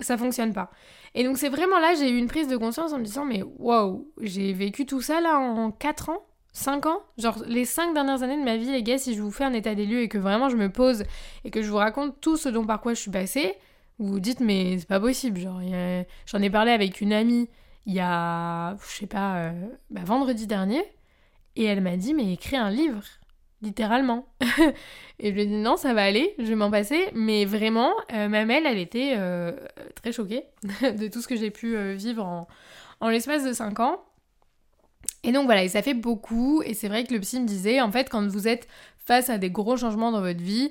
ça 0.04 0.16
fonctionne 0.16 0.52
pas. 0.52 0.70
Et 1.14 1.24
donc, 1.24 1.38
c'est 1.38 1.48
vraiment 1.48 1.78
là, 1.78 1.94
j'ai 1.94 2.10
eu 2.10 2.18
une 2.18 2.28
prise 2.28 2.48
de 2.48 2.56
conscience 2.56 2.92
en 2.92 2.98
me 2.98 3.04
disant, 3.04 3.24
mais 3.24 3.42
waouh, 3.58 4.08
j'ai 4.20 4.52
vécu 4.52 4.86
tout 4.86 5.00
ça 5.00 5.20
là 5.20 5.38
en 5.38 5.70
4 5.70 6.10
ans 6.10 6.26
5 6.52 6.86
ans? 6.86 7.00
Genre 7.16 7.38
les 7.46 7.64
5 7.64 7.94
dernières 7.94 8.22
années 8.22 8.38
de 8.38 8.44
ma 8.44 8.56
vie, 8.56 8.72
les 8.72 8.82
gars, 8.82 8.98
si 8.98 9.14
je 9.14 9.22
vous 9.22 9.30
fais 9.30 9.44
un 9.44 9.52
état 9.52 9.74
des 9.74 9.86
lieux 9.86 10.00
et 10.00 10.08
que 10.08 10.18
vraiment 10.18 10.48
je 10.48 10.56
me 10.56 10.68
pose 10.68 11.04
et 11.44 11.50
que 11.50 11.62
je 11.62 11.70
vous 11.70 11.76
raconte 11.76 12.20
tout 12.20 12.36
ce 12.36 12.48
dont 12.48 12.66
par 12.66 12.80
quoi 12.80 12.92
je 12.92 13.00
suis 13.00 13.10
passée, 13.10 13.54
vous 13.98 14.08
vous 14.08 14.20
dites 14.20 14.40
mais 14.40 14.78
c'est 14.78 14.88
pas 14.88 14.98
possible. 14.98 15.38
Genre 15.38 15.60
j'en 16.26 16.42
ai 16.42 16.50
parlé 16.50 16.72
avec 16.72 17.00
une 17.00 17.12
amie 17.12 17.48
il 17.86 17.94
y 17.94 18.00
a, 18.00 18.76
je 18.76 18.96
sais 18.98 19.06
pas, 19.06 19.52
bah, 19.90 20.02
vendredi 20.04 20.46
dernier, 20.46 20.82
et 21.56 21.64
elle 21.64 21.80
m'a 21.80 21.96
dit, 21.96 22.14
mais 22.14 22.32
écris 22.32 22.56
un 22.56 22.70
livre 22.70 23.02
littéralement. 23.62 24.26
et 25.18 25.30
je 25.30 25.34
lui 25.34 25.42
ai 25.42 25.46
dit 25.46 25.56
non, 25.56 25.76
ça 25.76 25.92
va 25.94 26.02
aller, 26.02 26.34
je 26.38 26.44
vais 26.44 26.54
m'en 26.54 26.70
passer. 26.70 27.08
Mais 27.14 27.44
vraiment, 27.44 27.92
euh, 28.12 28.28
ma 28.28 28.44
mère, 28.44 28.62
elle 28.64 28.78
était 28.78 29.14
euh, 29.16 29.52
très 29.94 30.12
choquée 30.12 30.44
de 30.82 31.08
tout 31.08 31.20
ce 31.20 31.28
que 31.28 31.36
j'ai 31.36 31.50
pu 31.50 31.76
euh, 31.76 31.94
vivre 31.94 32.46
en, 33.00 33.08
l'espace 33.08 33.44
de 33.44 33.52
5 33.52 33.80
ans. 33.80 34.02
Et 35.22 35.32
donc 35.32 35.46
voilà, 35.46 35.64
et 35.64 35.68
ça 35.68 35.82
fait 35.82 35.94
beaucoup. 35.94 36.62
Et 36.62 36.74
c'est 36.74 36.88
vrai 36.88 37.04
que 37.04 37.12
le 37.12 37.20
psy 37.20 37.40
me 37.40 37.46
disait, 37.46 37.80
en 37.80 37.90
fait, 37.90 38.08
quand 38.08 38.26
vous 38.26 38.48
êtes 38.48 38.68
face 38.98 39.30
à 39.30 39.38
des 39.38 39.50
gros 39.50 39.76
changements 39.76 40.12
dans 40.12 40.20
votre 40.20 40.42
vie, 40.42 40.70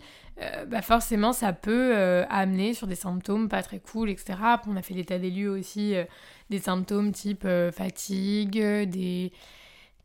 bah 0.67 0.81
forcément, 0.81 1.33
ça 1.33 1.51
peut 1.51 1.93
amener 2.29 2.73
sur 2.73 2.87
des 2.87 2.95
symptômes 2.95 3.49
pas 3.49 3.61
très 3.61 3.79
cool, 3.79 4.09
etc. 4.09 4.35
On 4.67 4.77
a 4.77 4.81
fait 4.81 4.93
l'état 4.93 5.19
des 5.19 5.29
lieux 5.29 5.49
aussi 5.49 5.93
des 6.49 6.59
symptômes 6.59 7.11
type 7.11 7.45
fatigue, 7.73 8.57
des 8.57 9.33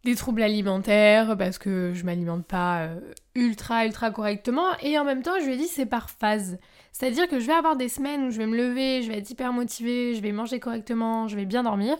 des 0.04 0.14
troubles 0.14 0.42
alimentaires 0.42 1.37
parce 1.37 1.58
que 1.58 1.92
je 1.94 2.04
m'alimente 2.04 2.46
pas 2.46 2.82
euh, 2.82 3.00
ultra 3.34 3.87
ultra 3.87 4.11
correctement 4.11 4.66
et 4.82 4.99
en 4.99 5.04
même 5.04 5.23
temps 5.23 5.38
je 5.40 5.46
lui 5.46 5.54
ai 5.54 5.56
dit 5.56 5.66
c'est 5.66 5.87
par 5.87 6.11
phase. 6.11 6.58
C'est-à-dire 6.92 7.26
que 7.26 7.40
je 7.40 7.46
vais 7.46 7.54
avoir 7.54 7.76
des 7.76 7.88
semaines 7.88 8.25
où 8.25 8.30
je 8.30 8.38
vais 8.38 8.46
me 8.46 8.56
lever, 8.56 9.02
je 9.02 9.11
vais 9.11 9.18
être 9.18 9.30
hyper 9.30 9.52
motivée, 9.52 10.14
je 10.14 10.20
vais 10.20 10.32
manger 10.32 10.61
correctement, 10.61 11.26
je 11.26 11.37
vais 11.37 11.46
bien 11.46 11.62
dormir. 11.62 11.96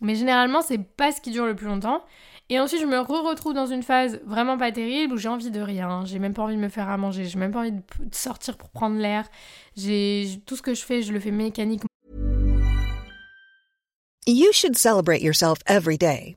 Mais 0.00 0.16
généralement 0.16 0.62
c'est 0.62 0.78
pas 0.78 1.12
ce 1.12 1.20
qui 1.20 1.30
dure 1.30 1.46
le 1.46 1.54
plus 1.54 1.66
longtemps. 1.66 2.02
Et 2.50 2.58
ensuite 2.58 2.80
je 2.80 2.86
me 2.86 2.98
re-retrouve 2.98 3.54
dans 3.54 3.66
une 3.66 3.82
phase 3.82 4.20
vraiment 4.24 4.58
pas 4.58 4.72
terrible 4.72 5.14
où 5.14 5.16
j'ai 5.16 5.28
envie 5.28 5.50
de 5.50 5.60
rien, 5.60 6.04
j'ai 6.04 6.18
même 6.18 6.34
pas 6.34 6.42
envie 6.42 6.56
de 6.56 6.60
me 6.60 6.68
faire 6.68 6.88
à 6.88 6.96
manger, 6.96 7.24
j'ai 7.24 7.38
même 7.38 7.52
pas 7.52 7.60
envie 7.60 7.72
de 7.72 7.82
sortir 8.10 8.56
pour 8.56 8.70
prendre 8.70 8.96
l'air. 8.96 9.28
J'ai 9.76 10.42
tout 10.44 10.56
ce 10.56 10.62
que 10.62 10.74
je 10.74 10.82
fais, 10.82 11.02
je 11.02 11.12
le 11.12 11.20
fais 11.20 11.30
mécaniquement. 11.30 11.86
You 14.26 14.52
should 14.52 14.76
celebrate 14.76 15.22
yourself 15.22 15.58
every 15.66 15.96
day. 15.96 16.36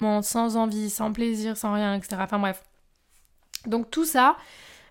sans 0.00 0.56
envie, 0.56 0.90
sans 0.90 1.12
plaisir, 1.12 1.56
sans 1.56 1.72
rien, 1.72 1.94
etc. 1.94 2.16
Enfin 2.20 2.38
bref. 2.38 2.62
Donc 3.66 3.90
tout 3.90 4.04
ça, 4.04 4.36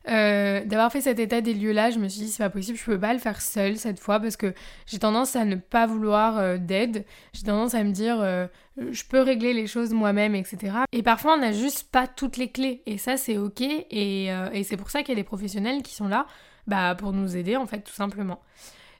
euh, 0.07 0.63
d'avoir 0.65 0.91
fait 0.91 1.01
cet 1.01 1.19
état 1.19 1.41
des 1.41 1.53
lieux 1.53 1.71
là, 1.71 1.89
je 1.89 1.97
me 1.97 2.07
suis 2.07 2.21
dit 2.21 2.27
c'est 2.27 2.43
pas 2.43 2.49
possible, 2.49 2.77
je 2.77 2.85
peux 2.85 2.99
pas 2.99 3.13
le 3.13 3.19
faire 3.19 3.41
seule 3.41 3.77
cette 3.77 3.99
fois 3.99 4.19
parce 4.19 4.37
que 4.37 4.53
j'ai 4.85 4.99
tendance 4.99 5.35
à 5.35 5.45
ne 5.45 5.55
pas 5.55 5.87
vouloir 5.87 6.37
euh, 6.37 6.57
d'aide, 6.57 7.05
j'ai 7.33 7.43
tendance 7.43 7.73
à 7.73 7.83
me 7.83 7.91
dire 7.91 8.21
euh, 8.21 8.45
je 8.77 9.03
peux 9.03 9.21
régler 9.21 9.53
les 9.53 9.65
choses 9.65 9.93
moi-même, 9.93 10.35
etc. 10.35 10.77
Et 10.91 11.01
parfois 11.01 11.35
on 11.35 11.37
n'a 11.37 11.53
juste 11.53 11.89
pas 11.91 12.05
toutes 12.05 12.37
les 12.37 12.51
clés 12.51 12.83
et 12.85 12.97
ça 12.97 13.17
c'est 13.17 13.37
ok 13.37 13.61
et, 13.61 14.25
et 14.27 14.63
c'est 14.63 14.77
pour 14.77 14.91
ça 14.91 15.01
qu'il 15.01 15.09
y 15.09 15.13
a 15.13 15.21
des 15.21 15.23
professionnels 15.23 15.81
qui 15.81 15.95
sont 15.95 16.07
là 16.07 16.27
bah, 16.67 16.93
pour 16.95 17.13
nous 17.13 17.35
aider 17.35 17.55
en 17.55 17.65
fait 17.65 17.79
tout 17.79 17.93
simplement. 17.93 18.41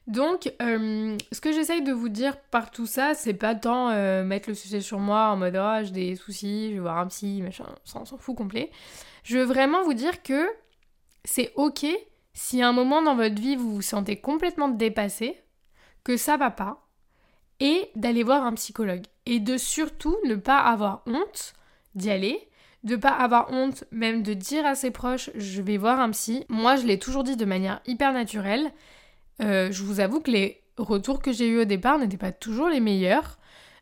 Donc, 0.06 0.52
euh, 0.62 1.16
ce 1.32 1.40
que 1.40 1.52
j'essaye 1.52 1.82
de 1.82 1.92
vous 1.92 2.08
dire 2.08 2.36
par 2.50 2.70
tout 2.70 2.86
ça, 2.86 3.14
c'est 3.14 3.34
pas 3.34 3.56
tant 3.56 3.90
euh, 3.90 4.22
mettre 4.22 4.48
le 4.48 4.54
sujet 4.54 4.80
sur 4.80 5.00
moi 5.00 5.28
en 5.30 5.36
mode 5.36 5.58
oh, 5.60 5.84
j'ai 5.84 5.90
des 5.90 6.16
soucis, 6.16 6.68
je 6.70 6.74
vais 6.74 6.80
voir 6.80 6.98
un 6.98 7.08
psy, 7.08 7.42
machin, 7.42 7.66
ça 7.84 7.98
on 8.00 8.04
s'en 8.04 8.16
fout 8.16 8.36
complet. 8.36 8.70
Je 9.24 9.38
veux 9.38 9.44
vraiment 9.44 9.82
vous 9.82 9.94
dire 9.94 10.22
que 10.22 10.48
c'est 11.24 11.52
ok 11.56 11.86
si 12.34 12.62
à 12.62 12.68
un 12.68 12.72
moment 12.72 13.02
dans 13.02 13.16
votre 13.16 13.40
vie 13.40 13.56
vous 13.56 13.74
vous 13.74 13.82
sentez 13.82 14.16
complètement 14.16 14.68
dépassé, 14.68 15.42
que 16.04 16.16
ça 16.16 16.36
va 16.36 16.50
pas, 16.50 16.86
et 17.58 17.90
d'aller 17.96 18.22
voir 18.22 18.44
un 18.44 18.54
psychologue. 18.54 19.02
Et 19.24 19.40
de 19.40 19.56
surtout 19.56 20.16
ne 20.24 20.36
pas 20.36 20.58
avoir 20.58 21.02
honte 21.06 21.54
d'y 21.94 22.10
aller, 22.10 22.48
de 22.84 22.94
pas 22.94 23.10
avoir 23.10 23.50
honte 23.50 23.84
même 23.90 24.22
de 24.22 24.34
dire 24.34 24.64
à 24.66 24.74
ses 24.74 24.90
proches 24.90 25.30
je 25.34 25.62
vais 25.62 25.78
voir 25.78 25.98
un 25.98 26.10
psy. 26.10 26.44
Moi 26.48 26.76
je 26.76 26.86
l'ai 26.86 26.98
toujours 26.98 27.24
dit 27.24 27.36
de 27.36 27.44
manière 27.44 27.80
hyper 27.86 28.12
naturelle. 28.12 28.70
Euh, 29.42 29.70
je 29.70 29.82
vous 29.82 30.00
avoue 30.00 30.20
que 30.20 30.30
les 30.30 30.62
retours 30.76 31.20
que 31.20 31.32
j'ai 31.32 31.48
eu 31.48 31.60
au 31.60 31.64
départ 31.64 31.98
n'étaient 31.98 32.16
pas 32.16 32.32
toujours 32.32 32.68
les 32.68 32.80
meilleurs. 32.80 33.38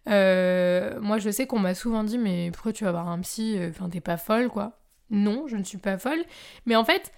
Euh, 0.09 1.01
moi, 1.01 1.19
je 1.19 1.31
sais 1.31 1.47
qu'on 1.47 1.59
m'a 1.59 1.75
souvent 1.75 2.05
dit, 2.05 2.19
mais 2.19 2.51
pourquoi 2.53 2.73
tu 2.73 2.85
vas 2.85 2.93
voir 2.93 3.09
un 3.09 3.21
psy 3.21 3.59
Enfin, 3.71 3.89
t'es 3.89 4.01
pas 4.01 4.17
folle, 4.17 4.49
quoi. 4.49 4.73
Non, 5.11 5.47
je 5.47 5.57
ne 5.57 5.65
suis 5.65 5.79
pas 5.79 5.99
folle. 5.99 6.23
Mais 6.67 6.77
en 6.77 6.85
fait, 6.85 7.13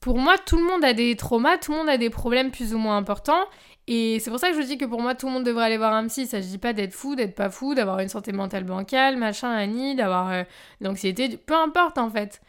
pour 0.00 0.18
moi, 0.18 0.36
tout 0.36 0.58
le 0.58 0.64
monde 0.64 0.84
a 0.84 0.92
des 0.92 1.16
traumas, 1.16 1.56
tout 1.56 1.72
le 1.72 1.78
monde 1.78 1.88
a 1.88 1.96
des 1.96 2.10
problèmes 2.10 2.50
plus 2.50 2.74
ou 2.74 2.78
moins 2.78 2.96
importants. 2.96 3.46
Et 3.86 4.18
c'est 4.20 4.30
pour 4.30 4.38
ça 4.38 4.50
que 4.50 4.60
je 4.60 4.66
dis 4.66 4.78
que 4.78 4.84
pour 4.84 5.00
moi, 5.00 5.14
tout 5.14 5.26
le 5.26 5.32
monde 5.32 5.44
devrait 5.44 5.64
aller 5.64 5.78
voir 5.78 5.94
un 5.94 6.06
psy. 6.08 6.28
Ne 6.30 6.40
dit 6.40 6.58
pas 6.58 6.72
d'être 6.72 6.92
fou, 6.92 7.14
d'être 7.16 7.34
pas 7.34 7.50
fou, 7.50 7.74
d'avoir 7.74 8.00
une 8.00 8.08
santé 8.08 8.32
mentale 8.32 8.64
bancale, 8.64 9.16
machin, 9.16 9.50
Annie, 9.50 9.94
d'avoir 9.94 10.30
euh, 10.30 10.42
l'anxiété, 10.80 11.36
peu 11.38 11.54
importe 11.54 11.98
en 11.98 12.10
fait. 12.10 12.40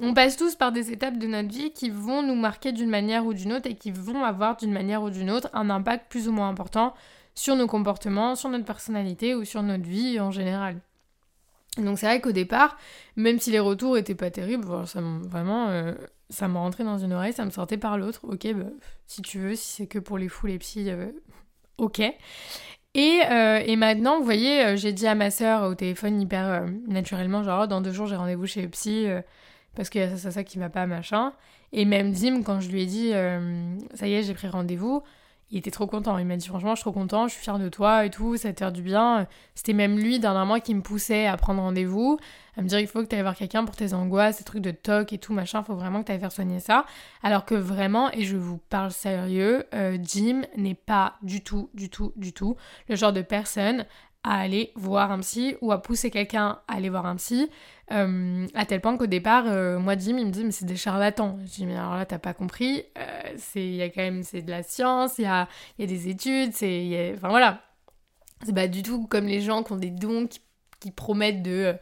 On 0.00 0.14
passe 0.14 0.36
tous 0.36 0.56
par 0.56 0.72
des 0.72 0.90
étapes 0.90 1.18
de 1.18 1.26
notre 1.26 1.48
vie 1.48 1.70
qui 1.72 1.90
vont 1.90 2.22
nous 2.22 2.34
marquer 2.34 2.72
d'une 2.72 2.88
manière 2.88 3.26
ou 3.26 3.34
d'une 3.34 3.52
autre 3.52 3.68
et 3.68 3.74
qui 3.74 3.90
vont 3.90 4.24
avoir 4.24 4.56
d'une 4.56 4.72
manière 4.72 5.02
ou 5.02 5.10
d'une 5.10 5.30
autre 5.30 5.48
un 5.52 5.70
impact 5.70 6.10
plus 6.10 6.28
ou 6.28 6.32
moins 6.32 6.48
important 6.48 6.94
sur 7.34 7.56
nos 7.56 7.66
comportements, 7.66 8.34
sur 8.34 8.48
notre 8.48 8.64
personnalité 8.64 9.34
ou 9.34 9.44
sur 9.44 9.62
notre 9.62 9.84
vie 9.84 10.18
en 10.20 10.30
général. 10.30 10.78
Donc 11.78 11.98
c'est 11.98 12.06
vrai 12.06 12.20
qu'au 12.20 12.32
départ, 12.32 12.76
même 13.16 13.38
si 13.38 13.50
les 13.50 13.60
retours 13.60 13.96
étaient 13.96 14.14
pas 14.14 14.30
terribles, 14.30 14.66
ça 14.86 15.00
vraiment 15.00 15.68
euh, 15.68 15.94
ça 16.28 16.48
me 16.48 16.58
rentrait 16.58 16.84
dans 16.84 16.98
une 16.98 17.12
oreille, 17.12 17.32
ça 17.32 17.44
me 17.44 17.50
sortait 17.50 17.78
par 17.78 17.96
l'autre. 17.96 18.20
Ok, 18.24 18.46
bah, 18.52 18.66
si 19.06 19.22
tu 19.22 19.38
veux, 19.38 19.54
si 19.54 19.76
c'est 19.76 19.86
que 19.86 19.98
pour 19.98 20.18
les 20.18 20.28
fous, 20.28 20.46
les 20.46 20.58
psys, 20.58 20.90
euh, 20.90 21.10
ok. 21.78 22.00
Et, 22.94 23.20
euh, 23.30 23.62
et, 23.64 23.76
maintenant, 23.76 24.18
vous 24.18 24.24
voyez, 24.24 24.76
j'ai 24.76 24.92
dit 24.92 25.06
à 25.06 25.14
ma 25.14 25.30
sœur 25.30 25.62
au 25.62 25.74
téléphone 25.74 26.20
hyper 26.20 26.66
naturellement, 26.88 27.42
genre 27.42 27.62
oh, 27.64 27.66
dans 27.66 27.80
deux 27.80 27.92
jours 27.92 28.06
j'ai 28.06 28.16
rendez-vous 28.16 28.46
chez 28.46 28.60
le 28.60 28.68
psy, 28.68 29.06
parce 29.74 29.90
que 29.90 30.16
c'est 30.16 30.30
ça 30.30 30.44
qui 30.44 30.58
va 30.58 30.68
pas, 30.68 30.86
machin. 30.86 31.32
Et 31.72 31.84
même 31.84 32.12
Dim, 32.12 32.42
quand 32.42 32.60
je 32.60 32.70
lui 32.70 32.82
ai 32.82 32.86
dit, 32.86 33.10
euh, 33.12 33.76
ça 33.94 34.06
y 34.06 34.14
est, 34.14 34.22
j'ai 34.22 34.34
pris 34.34 34.48
rendez-vous, 34.48 35.02
il 35.50 35.58
était 35.58 35.70
trop 35.70 35.86
content. 35.86 36.16
Il 36.18 36.26
m'a 36.26 36.36
dit, 36.36 36.48
franchement, 36.48 36.70
je 36.70 36.76
suis 36.76 36.84
trop 36.84 36.92
content, 36.92 37.28
je 37.28 37.34
suis 37.34 37.42
fière 37.42 37.58
de 37.58 37.68
toi 37.68 38.06
et 38.06 38.10
tout, 38.10 38.36
ça 38.36 38.52
te 38.52 38.64
fait 38.64 38.72
du 38.72 38.82
bien. 38.82 39.26
C'était 39.54 39.74
même 39.74 39.98
lui, 39.98 40.18
dernièrement, 40.18 40.60
qui 40.60 40.74
me 40.74 40.80
poussait 40.80 41.26
à 41.26 41.36
prendre 41.36 41.60
rendez-vous, 41.62 42.18
à 42.56 42.62
me 42.62 42.68
dire, 42.68 42.78
il 42.80 42.86
faut 42.86 43.00
que 43.00 43.06
tu 43.06 43.16
ailles 43.16 43.22
voir 43.22 43.36
quelqu'un 43.36 43.64
pour 43.64 43.76
tes 43.76 43.92
angoisses, 43.92 44.36
ces 44.36 44.44
trucs 44.44 44.62
de 44.62 44.70
toc 44.70 45.12
et 45.12 45.18
tout, 45.18 45.32
machin, 45.32 45.62
faut 45.62 45.74
vraiment 45.74 46.00
que 46.00 46.06
tu 46.06 46.12
ailles 46.12 46.20
faire 46.20 46.32
soigner 46.32 46.60
ça. 46.60 46.86
Alors 47.22 47.44
que 47.44 47.54
vraiment, 47.54 48.10
et 48.12 48.24
je 48.24 48.36
vous 48.36 48.58
parle 48.58 48.90
sérieux, 48.90 49.64
euh, 49.74 49.98
Jim 50.02 50.42
n'est 50.56 50.74
pas 50.74 51.16
du 51.22 51.42
tout, 51.42 51.70
du 51.74 51.90
tout, 51.90 52.12
du 52.16 52.32
tout 52.32 52.56
le 52.88 52.96
genre 52.96 53.12
de 53.12 53.22
personne 53.22 53.86
à 54.24 54.38
aller 54.38 54.72
voir 54.76 55.10
un 55.10 55.20
psy 55.20 55.56
ou 55.60 55.72
à 55.72 55.82
pousser 55.82 56.10
quelqu'un 56.10 56.60
à 56.68 56.74
aller 56.74 56.88
voir 56.88 57.06
un 57.06 57.16
psy. 57.16 57.50
Euh, 57.90 58.46
à 58.54 58.64
tel 58.64 58.80
point 58.80 58.96
qu'au 58.96 59.06
départ, 59.06 59.44
euh, 59.48 59.78
moi, 59.78 59.96
Jim, 59.96 60.16
il 60.18 60.26
me 60.26 60.30
dit, 60.30 60.44
mais 60.44 60.52
c'est 60.52 60.64
des 60.64 60.76
charlatans. 60.76 61.38
Je 61.44 61.50
dis, 61.50 61.66
mais 61.66 61.76
alors 61.76 61.96
là, 61.96 62.06
t'as 62.06 62.18
pas 62.18 62.32
compris. 62.32 62.84
Euh, 62.98 63.60
y 63.60 63.82
a 63.82 63.88
quand 63.88 64.02
même, 64.02 64.22
c'est 64.22 64.42
de 64.42 64.50
la 64.50 64.62
science, 64.62 65.18
il 65.18 65.22
y 65.22 65.26
a, 65.26 65.48
y 65.78 65.84
a, 65.84 65.86
des 65.86 66.08
études, 66.08 66.52
c'est, 66.54 67.12
enfin 67.16 67.28
voilà. 67.28 67.62
C'est 68.44 68.54
pas 68.54 68.68
du 68.68 68.82
tout 68.82 69.06
comme 69.06 69.26
les 69.26 69.40
gens 69.40 69.62
qui 69.62 69.72
ont 69.72 69.76
des 69.76 69.90
dons, 69.90 70.26
qui, 70.80 70.90
promettent 70.90 71.42
de, 71.42 71.76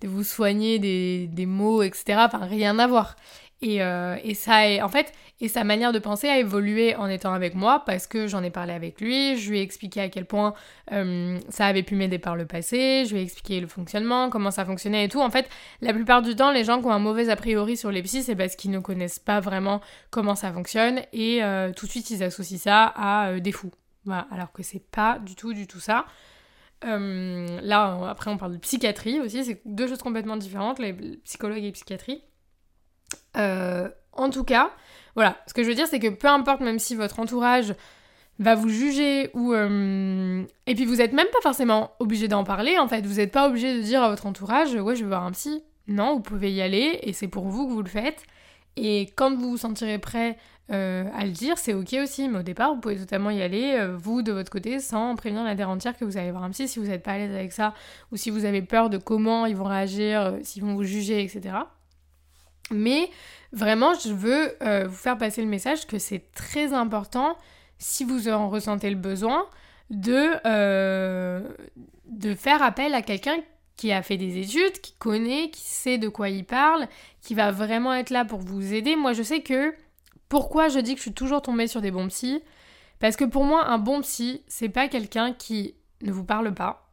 de 0.00 0.08
vous 0.08 0.24
soigner 0.24 0.78
des, 0.80 1.28
des 1.28 1.46
maux, 1.46 1.82
etc. 1.82 2.20
Enfin, 2.26 2.46
rien 2.46 2.78
à 2.78 2.86
voir. 2.86 3.14
Et, 3.62 3.82
euh, 3.82 4.16
et, 4.24 4.32
ça 4.32 4.66
est, 4.66 4.80
en 4.80 4.88
fait, 4.88 5.12
et 5.42 5.48
sa 5.48 5.64
manière 5.64 5.92
de 5.92 5.98
penser 5.98 6.28
a 6.28 6.38
évolué 6.38 6.96
en 6.96 7.08
étant 7.08 7.34
avec 7.34 7.54
moi 7.54 7.82
parce 7.84 8.06
que 8.06 8.26
j'en 8.26 8.42
ai 8.42 8.48
parlé 8.48 8.72
avec 8.72 9.02
lui, 9.02 9.36
je 9.36 9.50
lui 9.50 9.58
ai 9.58 9.62
expliqué 9.62 10.00
à 10.00 10.08
quel 10.08 10.24
point 10.24 10.54
euh, 10.92 11.38
ça 11.50 11.66
avait 11.66 11.82
pu 11.82 11.94
m'aider 11.94 12.18
par 12.18 12.36
le 12.36 12.46
passé, 12.46 13.04
je 13.04 13.12
lui 13.12 13.20
ai 13.20 13.22
expliqué 13.22 13.60
le 13.60 13.66
fonctionnement, 13.66 14.30
comment 14.30 14.50
ça 14.50 14.64
fonctionnait 14.64 15.04
et 15.04 15.08
tout. 15.08 15.20
En 15.20 15.28
fait, 15.28 15.46
la 15.82 15.92
plupart 15.92 16.22
du 16.22 16.34
temps, 16.34 16.50
les 16.52 16.64
gens 16.64 16.80
qui 16.80 16.86
ont 16.86 16.92
un 16.92 16.98
mauvais 16.98 17.28
a 17.28 17.36
priori 17.36 17.76
sur 17.76 17.90
les 17.90 18.02
psys, 18.02 18.22
c'est 18.22 18.36
parce 18.36 18.56
qu'ils 18.56 18.70
ne 18.70 18.78
connaissent 18.78 19.18
pas 19.18 19.40
vraiment 19.40 19.82
comment 20.10 20.34
ça 20.34 20.50
fonctionne 20.52 21.02
et 21.12 21.44
euh, 21.44 21.70
tout 21.76 21.84
de 21.84 21.90
suite 21.90 22.08
ils 22.08 22.22
associent 22.22 22.58
ça 22.58 22.94
à 22.96 23.40
des 23.40 23.52
fous. 23.52 23.72
Voilà, 24.06 24.26
alors 24.30 24.52
que 24.52 24.62
c'est 24.62 24.82
pas 24.90 25.18
du 25.18 25.34
tout, 25.34 25.52
du 25.52 25.66
tout 25.66 25.80
ça. 25.80 26.06
là, 26.82 28.08
après, 28.08 28.30
on 28.30 28.38
parle 28.38 28.52
de 28.52 28.58
psychiatrie 28.58 29.20
aussi, 29.20 29.44
c'est 29.44 29.60
deux 29.66 29.86
choses 29.86 30.02
complètement 30.02 30.38
différentes, 30.38 30.78
les 30.78 30.94
psychologues 31.24 31.64
et 31.64 31.72
psychiatrie. 31.72 32.22
Euh, 33.36 33.88
en 34.12 34.30
tout 34.30 34.44
cas, 34.44 34.70
voilà, 35.14 35.36
ce 35.46 35.54
que 35.54 35.62
je 35.62 35.68
veux 35.68 35.74
dire, 35.74 35.86
c'est 35.86 35.98
que 35.98 36.08
peu 36.08 36.28
importe, 36.28 36.60
même 36.60 36.78
si 36.78 36.94
votre 36.94 37.20
entourage 37.20 37.74
va 38.38 38.54
vous 38.54 38.68
juger 38.68 39.30
ou 39.34 39.52
euh, 39.52 40.42
et 40.66 40.74
puis 40.74 40.86
vous 40.86 40.96
n'êtes 40.96 41.12
même 41.12 41.26
pas 41.30 41.40
forcément 41.42 41.92
obligé 41.98 42.26
d'en 42.26 42.42
parler 42.42 42.78
en 42.78 42.88
fait. 42.88 43.06
Vous 43.06 43.16
n'êtes 43.16 43.32
pas 43.32 43.46
obligé 43.46 43.76
de 43.76 43.82
dire 43.82 44.02
à 44.02 44.08
votre 44.08 44.24
entourage 44.24 44.74
ouais 44.74 44.96
je 44.96 45.02
vais 45.02 45.08
voir 45.08 45.24
un 45.24 45.32
psy. 45.32 45.62
Non 45.88 46.14
vous 46.14 46.20
pouvez 46.20 46.50
y 46.50 46.62
aller 46.62 47.00
et 47.02 47.12
c'est 47.12 47.28
pour 47.28 47.48
vous 47.48 47.66
que 47.66 47.72
vous 47.72 47.82
le 47.82 47.88
faites. 47.88 48.24
Et 48.76 49.10
quand 49.14 49.34
vous 49.34 49.50
vous 49.50 49.56
sentirez 49.58 49.98
prêt 49.98 50.38
euh, 50.72 51.04
à 51.14 51.26
le 51.26 51.32
dire, 51.32 51.58
c'est 51.58 51.74
ok 51.74 51.96
aussi, 52.02 52.28
mais 52.28 52.38
au 52.38 52.42
départ, 52.42 52.72
vous 52.72 52.80
pouvez 52.80 52.96
totalement 52.96 53.30
y 53.30 53.42
aller, 53.42 53.84
vous, 53.98 54.22
de 54.22 54.30
votre 54.30 54.50
côté, 54.50 54.78
sans 54.78 55.16
prévenir 55.16 55.42
la 55.42 55.56
que 55.56 56.04
vous 56.04 56.16
allez 56.16 56.30
voir 56.30 56.44
un 56.44 56.50
psy. 56.50 56.68
Si 56.68 56.78
vous 56.78 56.86
n'êtes 56.86 57.02
pas 57.02 57.12
à 57.12 57.18
l'aise 57.18 57.34
avec 57.34 57.52
ça, 57.52 57.74
ou 58.12 58.16
si 58.16 58.30
vous 58.30 58.44
avez 58.44 58.62
peur 58.62 58.88
de 58.88 58.96
comment 58.96 59.44
ils 59.46 59.56
vont 59.56 59.64
réagir, 59.64 60.34
s'ils 60.42 60.62
vont 60.62 60.74
vous 60.74 60.84
juger, 60.84 61.20
etc. 61.20 61.56
Mais 62.70 63.10
vraiment, 63.52 63.94
je 63.94 64.12
veux 64.12 64.56
vous 64.86 64.94
faire 64.94 65.18
passer 65.18 65.42
le 65.42 65.48
message 65.48 65.86
que 65.86 65.98
c'est 65.98 66.30
très 66.32 66.72
important, 66.72 67.36
si 67.78 68.04
vous 68.04 68.28
en 68.28 68.48
ressentez 68.48 68.90
le 68.90 68.96
besoin, 68.96 69.46
de, 69.90 70.30
de 72.06 72.34
faire 72.34 72.62
appel 72.62 72.94
à 72.94 73.02
quelqu'un 73.02 73.38
qui 73.80 73.92
a 73.92 74.02
fait 74.02 74.18
des 74.18 74.36
études, 74.36 74.78
qui 74.82 74.92
connaît, 74.98 75.48
qui 75.48 75.62
sait 75.62 75.96
de 75.96 76.08
quoi 76.08 76.28
il 76.28 76.44
parle, 76.44 76.86
qui 77.22 77.34
va 77.34 77.50
vraiment 77.50 77.94
être 77.94 78.10
là 78.10 78.26
pour 78.26 78.40
vous 78.40 78.74
aider. 78.74 78.94
Moi, 78.94 79.14
je 79.14 79.22
sais 79.22 79.40
que 79.40 79.74
pourquoi 80.28 80.68
je 80.68 80.78
dis 80.80 80.92
que 80.92 80.98
je 80.98 81.04
suis 81.04 81.14
toujours 81.14 81.40
tombée 81.40 81.66
sur 81.66 81.80
des 81.80 81.90
bons 81.90 82.08
psys 82.08 82.42
Parce 82.98 83.16
que 83.16 83.24
pour 83.24 83.44
moi, 83.44 83.64
un 83.68 83.78
bon 83.78 84.02
psy, 84.02 84.42
c'est 84.48 84.68
pas 84.68 84.88
quelqu'un 84.88 85.32
qui 85.32 85.76
ne 86.02 86.12
vous 86.12 86.24
parle 86.24 86.52
pas. 86.52 86.89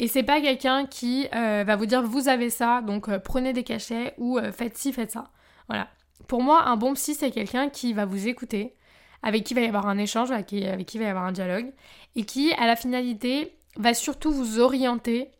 Et 0.00 0.08
c'est 0.08 0.22
pas 0.22 0.40
quelqu'un 0.40 0.86
qui 0.86 1.28
euh, 1.34 1.62
va 1.66 1.76
vous 1.76 1.84
dire 1.84 2.02
vous 2.02 2.28
avez 2.28 2.48
ça, 2.48 2.80
donc 2.80 3.08
euh, 3.08 3.18
prenez 3.18 3.52
des 3.52 3.64
cachets 3.64 4.14
ou 4.16 4.38
euh, 4.38 4.50
faites 4.50 4.76
ci, 4.76 4.92
faites 4.92 5.10
ça. 5.10 5.30
Voilà. 5.68 5.88
Pour 6.26 6.42
moi, 6.42 6.62
un 6.64 6.76
bon 6.76 6.94
psy, 6.94 7.14
c'est 7.14 7.30
quelqu'un 7.30 7.68
qui 7.68 7.92
va 7.92 8.06
vous 8.06 8.26
écouter, 8.26 8.74
avec 9.22 9.44
qui 9.44 9.52
va 9.52 9.60
y 9.60 9.66
avoir 9.66 9.86
un 9.86 9.98
échange, 9.98 10.30
avec 10.30 10.46
qui, 10.46 10.66
avec 10.66 10.86
qui 10.86 10.98
va 10.98 11.04
y 11.04 11.08
avoir 11.08 11.24
un 11.24 11.32
dialogue, 11.32 11.70
et 12.16 12.24
qui, 12.24 12.52
à 12.54 12.66
la 12.66 12.76
finalité, 12.76 13.56
va 13.76 13.92
surtout 13.92 14.32
vous 14.32 14.58
orienter 14.58 15.30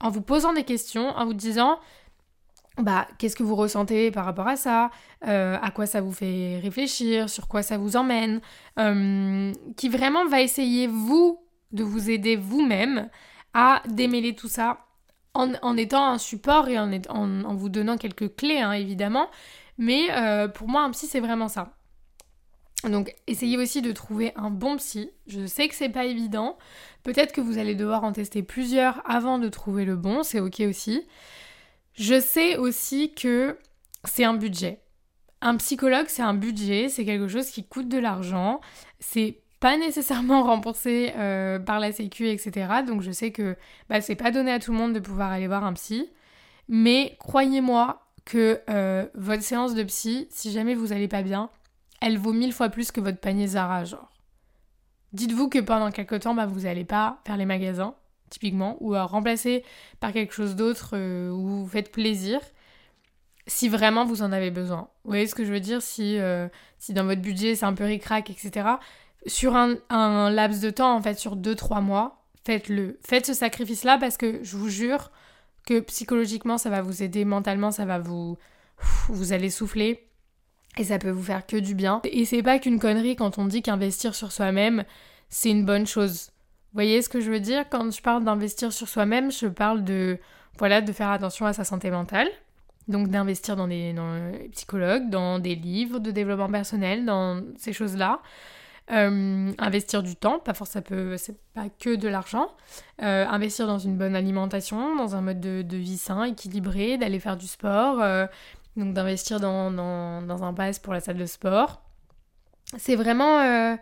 en 0.00 0.10
vous 0.10 0.22
posant 0.22 0.52
des 0.52 0.64
questions, 0.64 1.08
en 1.08 1.26
vous 1.26 1.34
disant 1.34 1.80
bah, 2.78 3.08
qu'est-ce 3.18 3.36
que 3.36 3.42
vous 3.42 3.56
ressentez 3.56 4.10
par 4.10 4.24
rapport 4.24 4.48
à 4.48 4.56
ça, 4.56 4.90
à 5.22 5.70
quoi 5.72 5.86
ça 5.86 6.00
vous 6.00 6.12
fait 6.12 6.58
réfléchir, 6.62 7.28
sur 7.28 7.48
quoi 7.48 7.62
ça 7.62 7.78
vous 7.78 7.96
emmène, 7.96 8.40
qui 9.76 9.88
vraiment 9.88 10.26
va 10.26 10.40
essayer, 10.40 10.86
vous, 10.86 11.40
de 11.72 11.84
vous 11.84 12.10
aider 12.10 12.36
vous-même 12.36 13.08
à 13.54 13.82
démêler 13.88 14.34
tout 14.34 14.48
ça 14.48 14.86
en, 15.34 15.76
étant 15.76 16.06
un 16.06 16.18
support 16.18 16.68
et 16.68 16.78
en, 16.78 17.54
vous 17.54 17.68
donnant 17.68 17.96
quelques 17.96 18.36
clés, 18.36 18.60
hein, 18.60 18.72
évidemment. 18.72 19.28
Mais 19.78 20.06
euh, 20.10 20.46
pour 20.46 20.68
moi, 20.68 20.82
un 20.82 20.90
psy, 20.90 21.06
c'est 21.06 21.20
vraiment 21.20 21.48
ça. 21.48 21.74
Donc, 22.84 23.14
essayez 23.26 23.56
aussi 23.56 23.82
de 23.82 23.92
trouver 23.92 24.32
un 24.36 24.50
bon 24.50 24.76
psy. 24.76 25.10
Je 25.26 25.46
sais 25.46 25.68
que 25.68 25.74
c'est 25.74 25.88
pas 25.88 26.04
évident. 26.04 26.56
Peut-être 27.02 27.32
que 27.32 27.40
vous 27.40 27.58
allez 27.58 27.74
devoir 27.74 28.04
en 28.04 28.12
tester 28.12 28.42
plusieurs 28.42 29.02
avant 29.10 29.38
de 29.38 29.48
trouver 29.48 29.84
le 29.84 29.96
bon, 29.96 30.22
c'est 30.22 30.40
ok 30.40 30.60
aussi. 30.68 31.06
Je 31.94 32.20
sais 32.20 32.56
aussi 32.56 33.12
que 33.14 33.58
c'est 34.04 34.24
un 34.24 34.34
budget. 34.34 34.80
Un 35.40 35.56
psychologue, 35.56 36.06
c'est 36.08 36.22
un 36.22 36.34
budget, 36.34 36.88
c'est 36.88 37.04
quelque 37.04 37.28
chose 37.28 37.50
qui 37.50 37.64
coûte 37.64 37.88
de 37.88 37.98
l'argent. 37.98 38.60
C'est 39.00 39.40
pas 39.64 39.78
nécessairement 39.78 40.42
remboursé 40.44 41.14
euh, 41.16 41.58
par 41.58 41.80
la 41.80 41.90
Sécu, 41.90 42.28
etc. 42.28 42.84
Donc 42.86 43.00
je 43.00 43.10
sais 43.10 43.32
que 43.32 43.56
bah, 43.88 44.02
c'est 44.02 44.14
pas 44.14 44.30
donné 44.30 44.52
à 44.52 44.58
tout 44.58 44.72
le 44.72 44.76
monde 44.76 44.92
de 44.92 45.00
pouvoir 45.00 45.32
aller 45.32 45.46
voir 45.46 45.64
un 45.64 45.72
psy. 45.72 46.10
Mais 46.68 47.16
croyez-moi 47.18 48.02
que 48.26 48.60
euh, 48.68 49.06
votre 49.14 49.42
séance 49.42 49.74
de 49.74 49.82
psy, 49.84 50.28
si 50.28 50.52
jamais 50.52 50.74
vous 50.74 50.92
allez 50.92 51.08
pas 51.08 51.22
bien, 51.22 51.48
elle 52.02 52.18
vaut 52.18 52.34
mille 52.34 52.52
fois 52.52 52.68
plus 52.68 52.92
que 52.92 53.00
votre 53.00 53.20
panier 53.20 53.46
Zara, 53.46 53.84
genre. 53.84 54.12
Dites-vous 55.14 55.48
que 55.48 55.60
pendant 55.60 55.90
quelques 55.90 56.20
temps, 56.20 56.34
bah, 56.34 56.44
vous 56.44 56.60
n'allez 56.60 56.84
pas 56.84 57.22
faire 57.26 57.38
les 57.38 57.46
magasins 57.46 57.94
typiquement, 58.28 58.76
ou 58.80 58.94
à 58.94 59.04
remplacer 59.04 59.64
par 60.00 60.12
quelque 60.12 60.34
chose 60.34 60.56
d'autre 60.56 60.90
euh, 60.92 61.30
où 61.30 61.46
vous 61.46 61.68
faites 61.68 61.90
plaisir, 61.90 62.40
si 63.46 63.68
vraiment 63.68 64.04
vous 64.04 64.22
en 64.22 64.32
avez 64.32 64.50
besoin. 64.50 64.88
Vous 65.04 65.10
voyez 65.10 65.26
ce 65.26 65.34
que 65.34 65.44
je 65.44 65.52
veux 65.52 65.60
dire? 65.60 65.80
Si, 65.82 66.18
euh, 66.18 66.48
si 66.78 66.92
dans 66.92 67.04
votre 67.04 67.20
budget 67.20 67.54
c'est 67.54 67.64
un 67.64 67.74
peu 67.74 67.84
ric-rac, 67.84 68.28
etc. 68.30 68.66
Sur 69.26 69.56
un, 69.56 70.30
laps 70.30 70.60
de 70.60 70.70
temps, 70.70 70.94
en 70.94 71.02
fait, 71.02 71.18
sur 71.18 71.36
2-3 71.36 71.82
mois, 71.82 72.24
faites-le. 72.44 72.98
Faites 73.06 73.26
ce 73.26 73.34
sacrifice-là 73.34 73.98
parce 73.98 74.16
que 74.16 74.40
je 74.42 74.56
vous 74.56 74.68
jure 74.68 75.10
que 75.66 75.80
psychologiquement 75.80 76.58
ça 76.58 76.68
va 76.68 76.82
vous 76.82 77.02
aider, 77.02 77.24
mentalement 77.24 77.70
ça 77.70 77.84
va 77.84 77.98
vous... 77.98 78.36
Vous 79.08 79.32
allez 79.32 79.50
souffler 79.50 80.08
et 80.76 80.84
ça 80.84 80.98
peut 80.98 81.10
vous 81.10 81.22
faire 81.22 81.46
que 81.46 81.56
du 81.56 81.74
bien. 81.74 82.00
Et 82.04 82.24
c'est 82.24 82.42
pas 82.42 82.58
qu'une 82.58 82.80
connerie 82.80 83.16
quand 83.16 83.38
on 83.38 83.46
dit 83.46 83.62
qu'investir 83.62 84.14
sur 84.14 84.32
soi-même, 84.32 84.84
c'est 85.28 85.50
une 85.50 85.64
bonne 85.64 85.86
chose 85.86 86.32
voyez 86.74 87.00
ce 87.00 87.08
que 87.08 87.20
je 87.20 87.30
veux 87.30 87.40
dire? 87.40 87.64
Quand 87.70 87.90
je 87.90 88.02
parle 88.02 88.24
d'investir 88.24 88.72
sur 88.72 88.88
soi-même, 88.88 89.32
je 89.32 89.46
parle 89.46 89.84
de, 89.84 90.18
voilà, 90.58 90.80
de 90.80 90.92
faire 90.92 91.08
attention 91.08 91.46
à 91.46 91.52
sa 91.52 91.64
santé 91.64 91.90
mentale. 91.90 92.28
Donc 92.86 93.08
d'investir 93.08 93.56
dans 93.56 93.68
des, 93.68 93.94
psychologues, 94.52 95.08
dans 95.08 95.38
des 95.38 95.54
livres 95.54 96.00
de 96.00 96.10
développement 96.10 96.50
personnel, 96.50 97.06
dans 97.06 97.42
ces 97.56 97.72
choses-là. 97.72 98.20
Euh, 98.90 99.52
investir 99.58 100.02
du 100.02 100.14
temps, 100.14 100.38
pas 100.38 100.52
forcément, 100.52 100.84
c'est 101.16 101.38
pas 101.54 101.68
que 101.80 101.94
de 101.96 102.06
l'argent. 102.06 102.48
Euh, 103.02 103.26
investir 103.26 103.66
dans 103.66 103.78
une 103.78 103.96
bonne 103.96 104.14
alimentation, 104.14 104.94
dans 104.96 105.16
un 105.16 105.22
mode 105.22 105.40
de, 105.40 105.76
vie 105.76 105.96
sain, 105.96 106.24
équilibré, 106.24 106.98
d'aller 106.98 107.18
faire 107.18 107.36
du 107.36 107.46
sport. 107.46 108.02
Euh, 108.02 108.26
donc 108.76 108.92
d'investir 108.92 109.40
dans, 109.40 109.70
dans, 109.70 110.20
dans, 110.22 110.42
un 110.42 110.52
pass 110.52 110.78
pour 110.80 110.92
la 110.92 111.00
salle 111.00 111.16
de 111.16 111.26
sport. 111.26 111.82
C'est 112.76 112.96
vraiment 112.96 113.78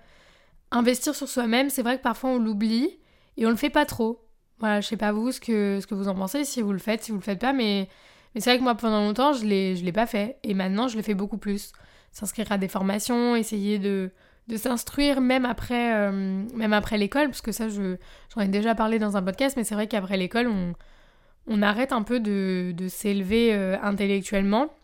investir 0.71 1.15
sur 1.15 1.29
soi-même, 1.29 1.71
c'est 1.71 1.83
vrai 1.83 1.97
que 1.97 2.03
parfois 2.03 2.31
on 2.31 2.38
l'oublie 2.38 2.99
et 3.38 3.47
on 3.47 3.51
le 3.51 3.57
fait 3.57 3.71
pas 3.71 3.87
trop. 3.87 4.23
Voilà, 4.59 4.83
je 4.83 4.88
sais 4.88 4.99
pas 4.99 5.11
vous 5.11 5.33
ce 5.33 5.41
que, 5.41 5.79
ce 5.81 5.87
que 5.87 5.95
vous 5.95 6.09
en 6.09 6.15
pensez, 6.15 6.45
si 6.45 6.61
vous 6.61 6.73
le 6.73 6.79
faites, 6.79 7.03
si 7.03 7.11
vous 7.11 7.17
le 7.17 7.23
faites 7.23 7.41
pas, 7.41 7.55
mais, 7.55 7.88
mais 8.35 8.41
c'est 8.41 8.51
vrai 8.51 8.59
que 8.59 8.62
moi 8.62 8.75
pendant 8.75 9.01
longtemps 9.01 9.33
je 9.33 9.47
l'ai, 9.47 9.77
je 9.77 9.85
l'ai 9.85 9.93
pas 9.93 10.07
fait 10.07 10.38
et 10.43 10.53
maintenant 10.53 10.88
je 10.88 10.97
le 10.97 11.03
fais 11.03 11.15
beaucoup 11.15 11.38
plus. 11.38 11.73
S'inscrire 12.12 12.53
à 12.53 12.59
des 12.59 12.69
formations, 12.69 13.35
essayer 13.35 13.79
de, 13.79 14.12
de 14.48 14.57
s'instruire 14.57 15.20
même 15.20 15.44
après, 15.44 15.94
euh, 15.94 16.44
même 16.55 16.72
après 16.72 16.98
l'école, 16.98 17.26
parce 17.26 17.40
que 17.40 17.52
ça 17.52 17.68
je, 17.68 17.96
j'en 18.35 18.42
ai 18.42 18.48
déjà 18.48 18.74
parlé 18.74 18.98
dans 18.98 19.16
un 19.16 19.22
podcast, 19.22 19.57
mais 19.57 19.64
c'est 19.64 19.74
vrai 19.74 19.87
qu'après 19.87 20.16
l'école 20.16 20.48
on, 20.48 20.74
on 21.46 21.62
arrête 21.62 21.92
un 21.92 22.02
peu 22.02 22.20
de, 22.20 22.72
de 22.76 22.88
s'élever 22.88 23.55
euh, 23.55 23.76
intellectuellement. 23.83 24.74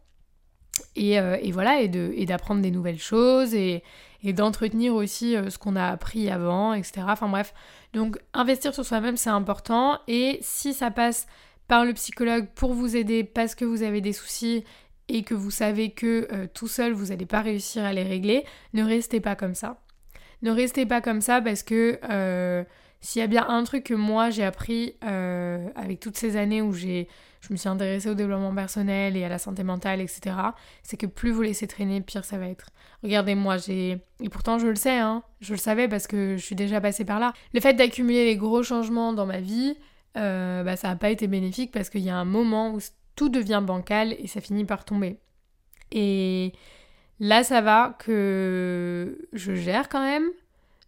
Et, 0.94 1.18
euh, 1.18 1.36
et, 1.42 1.50
voilà, 1.50 1.80
et, 1.80 1.88
de, 1.88 2.24
d'apprendre 2.24 2.62
des 2.62 2.70
nouvelles 2.70 3.00
choses 3.00 3.52
et, 3.52 3.82
et 4.22 4.32
d'entretenir 4.32 4.94
aussi 4.94 5.34
ce 5.48 5.58
qu'on 5.58 5.74
a 5.74 5.88
appris 5.88 6.30
avant, 6.30 6.72
etc. 6.72 7.04
Enfin 7.08 7.28
bref, 7.28 7.52
donc 7.94 8.16
investir 8.32 8.72
sur 8.72 8.84
soi-même 8.84 9.16
c'est 9.16 9.30
important. 9.30 9.98
Et 10.06 10.38
si 10.40 10.72
ça 10.74 10.92
passe 10.92 11.26
par 11.66 11.84
le 11.84 11.94
psychologue 11.94 12.46
pour 12.54 12.74
vous 12.74 12.96
aider 12.96 13.24
parce 13.24 13.56
que 13.56 13.64
vous 13.64 13.82
avez 13.82 14.00
des 14.00 14.12
soucis 14.12 14.64
et 15.08 15.22
que 15.22 15.34
vous 15.34 15.50
savez 15.50 15.90
que 15.90 16.28
euh, 16.32 16.46
tout 16.52 16.68
seul 16.68 16.92
vous 16.92 17.06
n'allez 17.06 17.26
pas 17.26 17.40
réussir 17.40 17.84
à 17.84 17.92
les 17.92 18.02
régler, 18.02 18.44
ne 18.74 18.84
restez 18.84 19.20
pas 19.20 19.36
comme 19.36 19.54
ça. 19.54 19.80
Ne 20.42 20.50
restez 20.50 20.86
pas 20.86 21.00
comme 21.00 21.20
ça 21.20 21.40
parce 21.40 21.62
que 21.62 21.98
euh, 22.10 22.62
s'il 23.00 23.20
y 23.20 23.24
a 23.24 23.28
bien 23.28 23.46
un 23.48 23.64
truc 23.64 23.84
que 23.84 23.94
moi 23.94 24.30
j'ai 24.30 24.44
appris 24.44 24.94
avec 25.00 26.00
toutes 26.00 26.16
ces 26.16 26.36
années 26.36 26.62
où 26.62 26.72
j'ai 26.72 27.08
je 27.40 27.52
me 27.52 27.56
suis 27.56 27.68
intéressée 27.68 28.08
au 28.08 28.14
développement 28.14 28.54
personnel 28.54 29.16
et 29.16 29.24
à 29.24 29.28
la 29.28 29.38
santé 29.38 29.62
mentale, 29.62 30.00
etc., 30.00 30.36
c'est 30.82 30.96
que 30.96 31.06
plus 31.06 31.30
vous 31.30 31.42
laissez 31.42 31.66
traîner, 31.66 32.00
pire 32.00 32.24
ça 32.24 32.38
va 32.38 32.48
être. 32.48 32.70
Regardez-moi, 33.02 33.58
j'ai... 33.58 33.98
Et 34.20 34.28
pourtant 34.28 34.58
je 34.58 34.66
le 34.66 34.74
sais, 34.74 34.98
hein, 34.98 35.22
je 35.40 35.52
le 35.52 35.58
savais 35.58 35.88
parce 35.88 36.06
que 36.06 36.36
je 36.36 36.42
suis 36.42 36.56
déjà 36.56 36.80
passée 36.80 37.04
par 37.04 37.20
là. 37.20 37.32
Le 37.54 37.60
fait 37.60 37.74
d'accumuler 37.74 38.24
les 38.24 38.36
gros 38.36 38.62
changements 38.62 39.12
dans 39.12 39.26
ma 39.26 39.40
vie, 39.40 39.76
euh, 40.16 40.64
bah, 40.64 40.76
ça 40.76 40.88
n'a 40.88 40.96
pas 40.96 41.10
été 41.10 41.26
bénéfique 41.28 41.70
parce 41.70 41.90
qu'il 41.90 42.00
y 42.00 42.10
a 42.10 42.16
un 42.16 42.24
moment 42.24 42.72
où 42.72 42.80
tout 43.18 43.28
devient 43.28 43.60
bancal 43.62 44.14
et 44.20 44.28
ça 44.28 44.40
finit 44.40 44.64
par 44.64 44.84
tomber. 44.84 45.18
Et 45.90 46.52
là, 47.18 47.42
ça 47.42 47.60
va 47.60 47.96
que 47.98 49.28
je 49.32 49.54
gère 49.54 49.88
quand 49.88 50.02
même, 50.02 50.28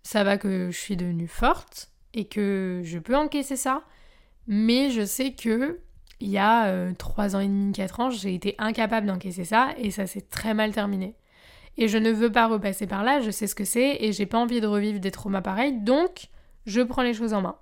ça 0.04 0.22
va 0.22 0.38
que 0.38 0.70
je 0.70 0.78
suis 0.78 0.96
devenue 0.96 1.26
forte 1.26 1.90
et 2.14 2.26
que 2.26 2.82
je 2.84 3.00
peux 3.00 3.16
encaisser 3.16 3.56
ça, 3.56 3.82
mais 4.46 4.90
je 4.90 5.04
sais 5.04 5.32
que 5.32 5.80
il 6.20 6.28
y 6.28 6.38
a 6.38 6.92
3 6.94 7.34
euh, 7.34 7.36
ans 7.36 7.40
et 7.40 7.48
demi, 7.48 7.72
4 7.72 8.00
ans, 8.00 8.10
j'ai 8.10 8.32
été 8.32 8.54
incapable 8.58 9.08
d'encaisser 9.08 9.44
ça 9.44 9.70
et 9.76 9.90
ça 9.90 10.06
s'est 10.06 10.20
très 10.20 10.54
mal 10.54 10.70
terminé. 10.70 11.16
Et 11.78 11.88
je 11.88 11.98
ne 11.98 12.12
veux 12.12 12.30
pas 12.30 12.46
repasser 12.46 12.86
par 12.86 13.02
là, 13.02 13.20
je 13.20 13.30
sais 13.32 13.48
ce 13.48 13.56
que 13.56 13.64
c'est 13.64 13.96
et 14.00 14.12
j'ai 14.12 14.26
pas 14.26 14.38
envie 14.38 14.60
de 14.60 14.68
revivre 14.68 15.00
des 15.00 15.10
traumas 15.10 15.40
pareils, 15.40 15.72
donc 15.72 16.28
je 16.66 16.80
prends 16.80 17.02
les 17.02 17.14
choses 17.14 17.32
en 17.32 17.42
main. 17.42 17.56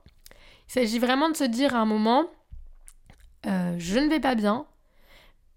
Il 0.68 0.72
s'agit 0.72 0.98
vraiment 0.98 1.30
de 1.30 1.36
se 1.36 1.44
dire 1.44 1.74
à 1.74 1.78
un 1.78 1.86
moment, 1.86 2.26
euh, 3.48 3.74
je 3.78 3.98
ne 3.98 4.08
vais 4.08 4.20
pas 4.20 4.34
bien, 4.34 4.66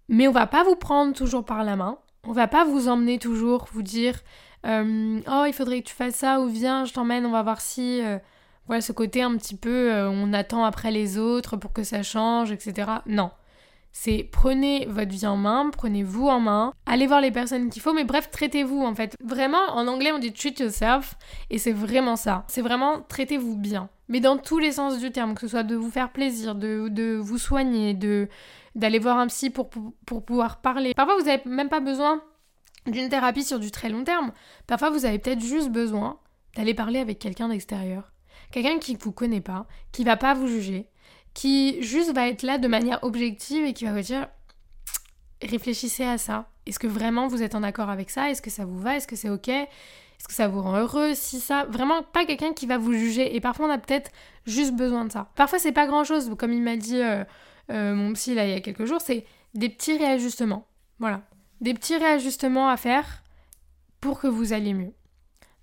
mais 0.08 0.26
on 0.26 0.32
va 0.32 0.46
pas 0.46 0.64
vous 0.64 0.76
prendre 0.76 1.14
toujours 1.14 1.44
par 1.44 1.62
la 1.62 1.76
main, 1.76 1.98
on 2.24 2.32
va 2.32 2.48
pas 2.48 2.64
vous 2.64 2.88
emmener 2.88 3.18
toujours, 3.18 3.68
vous 3.72 3.82
dire, 3.82 4.20
euh, 4.66 5.20
oh 5.30 5.44
il 5.46 5.52
faudrait 5.52 5.82
que 5.82 5.88
tu 5.88 5.94
fasses 5.94 6.16
ça 6.16 6.40
ou 6.40 6.48
viens, 6.48 6.84
je 6.84 6.92
t'emmène, 6.92 7.26
on 7.26 7.32
va 7.32 7.42
voir 7.42 7.60
si 7.60 8.02
voilà 8.66 8.80
ce 8.80 8.92
côté 8.92 9.22
un 9.22 9.36
petit 9.36 9.56
peu 9.56 9.92
euh, 9.92 10.08
on 10.08 10.32
attend 10.32 10.64
après 10.64 10.90
les 10.90 11.18
autres 11.18 11.56
pour 11.56 11.72
que 11.72 11.82
ça 11.82 12.02
change, 12.02 12.52
etc. 12.52 12.90
Non. 13.06 13.30
C'est 13.92 14.28
prenez 14.30 14.86
votre 14.86 15.10
vie 15.10 15.26
en 15.26 15.36
main, 15.36 15.70
prenez-vous 15.70 16.26
en 16.26 16.40
main, 16.40 16.72
allez 16.86 17.06
voir 17.06 17.20
les 17.20 17.30
personnes 17.30 17.68
qu'il 17.68 17.82
faut, 17.82 17.92
mais 17.92 18.04
bref, 18.04 18.30
traitez-vous 18.30 18.82
en 18.82 18.94
fait. 18.94 19.16
Vraiment, 19.22 19.62
en 19.74 19.86
anglais 19.86 20.12
on 20.12 20.18
dit 20.18 20.32
treat 20.32 20.58
yourself, 20.60 21.14
et 21.50 21.58
c'est 21.58 21.72
vraiment 21.72 22.16
ça. 22.16 22.44
C'est 22.48 22.62
vraiment 22.62 23.02
traitez-vous 23.02 23.56
bien. 23.56 23.90
Mais 24.08 24.20
dans 24.20 24.38
tous 24.38 24.58
les 24.58 24.72
sens 24.72 24.98
du 24.98 25.10
terme, 25.10 25.34
que 25.34 25.42
ce 25.42 25.48
soit 25.48 25.62
de 25.62 25.76
vous 25.76 25.90
faire 25.90 26.10
plaisir, 26.10 26.54
de, 26.54 27.18
vous 27.18 27.38
soigner, 27.38 27.94
de 27.94 28.28
d'aller 28.74 28.98
voir 28.98 29.18
un 29.18 29.26
psy 29.26 29.50
pour, 29.50 29.68
pour, 29.68 30.24
pouvoir 30.24 30.62
parler. 30.62 30.94
Parfois 30.94 31.16
vous 31.18 31.26
n'avez 31.26 31.42
même 31.44 31.68
pas 31.68 31.80
besoin 31.80 32.22
d'une 32.86 33.08
thérapie 33.08 33.44
sur 33.44 33.58
du 33.58 33.70
très 33.70 33.88
long 33.88 34.04
terme. 34.04 34.32
Parfois, 34.66 34.90
vous 34.90 35.04
avez 35.04 35.18
peut-être 35.18 35.40
juste 35.40 35.70
besoin 35.70 36.18
d'aller 36.56 36.74
parler 36.74 36.98
avec 36.98 37.18
quelqu'un 37.18 37.48
d'extérieur. 37.48 38.12
Quelqu'un 38.50 38.78
qui 38.78 38.94
ne 38.94 38.98
vous 38.98 39.12
connaît 39.12 39.40
pas, 39.40 39.66
qui 39.92 40.04
va 40.04 40.16
pas 40.16 40.34
vous 40.34 40.48
juger, 40.48 40.88
qui 41.34 41.82
juste 41.82 42.12
va 42.12 42.28
être 42.28 42.42
là 42.42 42.58
de 42.58 42.68
manière 42.68 43.02
objective 43.02 43.64
et 43.64 43.72
qui 43.72 43.84
va 43.84 43.92
vous 43.92 44.00
dire 44.00 44.28
réfléchissez 45.42 46.04
à 46.04 46.18
ça. 46.18 46.48
Est-ce 46.66 46.78
que 46.78 46.86
vraiment 46.86 47.26
vous 47.26 47.42
êtes 47.42 47.54
en 47.54 47.62
accord 47.62 47.90
avec 47.90 48.10
ça? 48.10 48.30
Est-ce 48.30 48.42
que 48.42 48.50
ça 48.50 48.64
vous 48.64 48.78
va? 48.78 48.96
Est-ce 48.96 49.06
que 49.06 49.16
c'est 49.16 49.30
ok? 49.30 49.48
Est-ce 49.48 50.28
que 50.28 50.34
ça 50.34 50.46
vous 50.46 50.62
rend 50.62 50.76
heureux 50.76 51.14
Si 51.14 51.40
ça, 51.40 51.64
vraiment 51.64 52.02
pas 52.04 52.24
quelqu'un 52.24 52.52
qui 52.52 52.66
va 52.66 52.78
vous 52.78 52.92
juger. 52.92 53.34
Et 53.34 53.40
parfois 53.40 53.66
on 53.66 53.70
a 53.70 53.78
peut-être 53.78 54.12
juste 54.46 54.74
besoin 54.74 55.04
de 55.04 55.12
ça. 55.12 55.30
Parfois 55.34 55.58
c'est 55.58 55.72
pas 55.72 55.86
grand 55.86 56.04
chose, 56.04 56.32
comme 56.38 56.52
il 56.52 56.62
m'a 56.62 56.76
dit 56.76 57.00
euh, 57.00 57.24
euh, 57.70 57.94
mon 57.94 58.12
psy 58.12 58.34
là 58.34 58.46
il 58.46 58.50
y 58.50 58.54
a 58.54 58.60
quelques 58.60 58.84
jours, 58.84 59.00
c'est 59.00 59.26
des 59.54 59.68
petits 59.68 59.98
réajustements. 59.98 60.66
Voilà, 61.00 61.22
des 61.60 61.74
petits 61.74 61.96
réajustements 61.96 62.68
à 62.68 62.76
faire 62.76 63.24
pour 64.00 64.20
que 64.20 64.28
vous 64.28 64.52
alliez 64.52 64.74
mieux. 64.74 64.92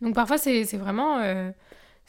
Donc 0.02 0.16
parfois 0.16 0.38
c'est 0.38 0.64
vraiment 0.76 1.20
euh, 1.20 1.52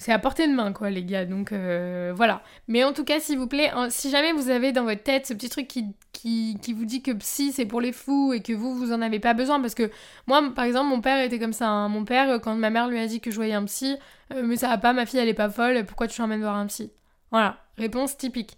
c'est 0.01 0.13
à 0.13 0.19
portée 0.19 0.49
de 0.49 0.55
main, 0.55 0.73
quoi, 0.73 0.89
les 0.89 1.05
gars. 1.05 1.27
Donc 1.27 1.53
euh, 1.53 2.15
voilà. 2.17 2.43
Mais 2.69 2.85
en 2.85 2.95
tout 2.95 3.05
cas, 3.05 3.21
s'il 3.21 3.39
vous 3.39 3.47
plaît, 3.47 3.71
si 3.91 4.09
jamais 4.09 4.33
vous 4.33 4.49
avez 4.49 4.73
dans 4.73 4.85
votre 4.85 5.03
tête 5.03 5.27
ce 5.27 5.35
petit 5.35 5.51
truc 5.51 5.69
qui, 5.69 5.95
qui, 6.15 6.73
vous 6.73 6.87
dit 6.87 7.03
que 7.03 7.11
psy 7.11 7.53
c'est 7.53 7.67
pour 7.67 7.83
les 7.83 7.93
fous 7.93 8.33
et 8.33 8.41
que 8.41 8.55
vous, 8.55 8.75
vous 8.75 8.93
en 8.93 9.03
avez 9.03 9.21
pas 9.21 9.35
besoin, 9.35 9.61
parce 9.61 9.75
que 9.75 9.91
moi, 10.27 10.43
par 10.55 10.65
exemple, 10.65 10.89
mon 10.89 11.03
père 11.03 11.23
était 11.23 11.39
comme 11.39 11.53
ça. 11.53 11.69
Hein. 11.69 11.89
Mon 11.89 12.07
père, 12.07 12.41
quand 12.41 12.55
ma 12.55 12.71
mère 12.71 12.89
lui 12.89 12.99
a 12.99 13.07
dit 13.07 13.21
que 13.21 13.31
je 13.31 13.37
voyais 13.37 13.53
un 13.53 13.67
psy, 13.67 13.99
euh, 14.33 14.43
mais 14.43 14.57
ça 14.57 14.69
va 14.69 14.79
pas, 14.79 14.95
ma 14.95 15.05
fille 15.05 15.21
elle 15.21 15.29
est 15.29 15.35
pas 15.35 15.51
folle, 15.51 15.85
pourquoi 15.85 16.09
tu 16.09 16.19
l'emmènes 16.23 16.41
voir 16.41 16.57
un 16.57 16.67
psy? 16.67 16.91
Voilà, 17.31 17.59
réponse 17.77 18.17
typique. 18.17 18.57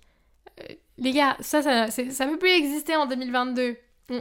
Euh, 0.61 0.75
les 0.99 1.11
gars, 1.11 1.37
ça, 1.41 1.61
ça, 1.61 1.91
ça 1.91 2.27
peut 2.27 2.39
plus 2.39 2.51
exister 2.51 2.95
en 2.95 3.07
2022 3.07 3.77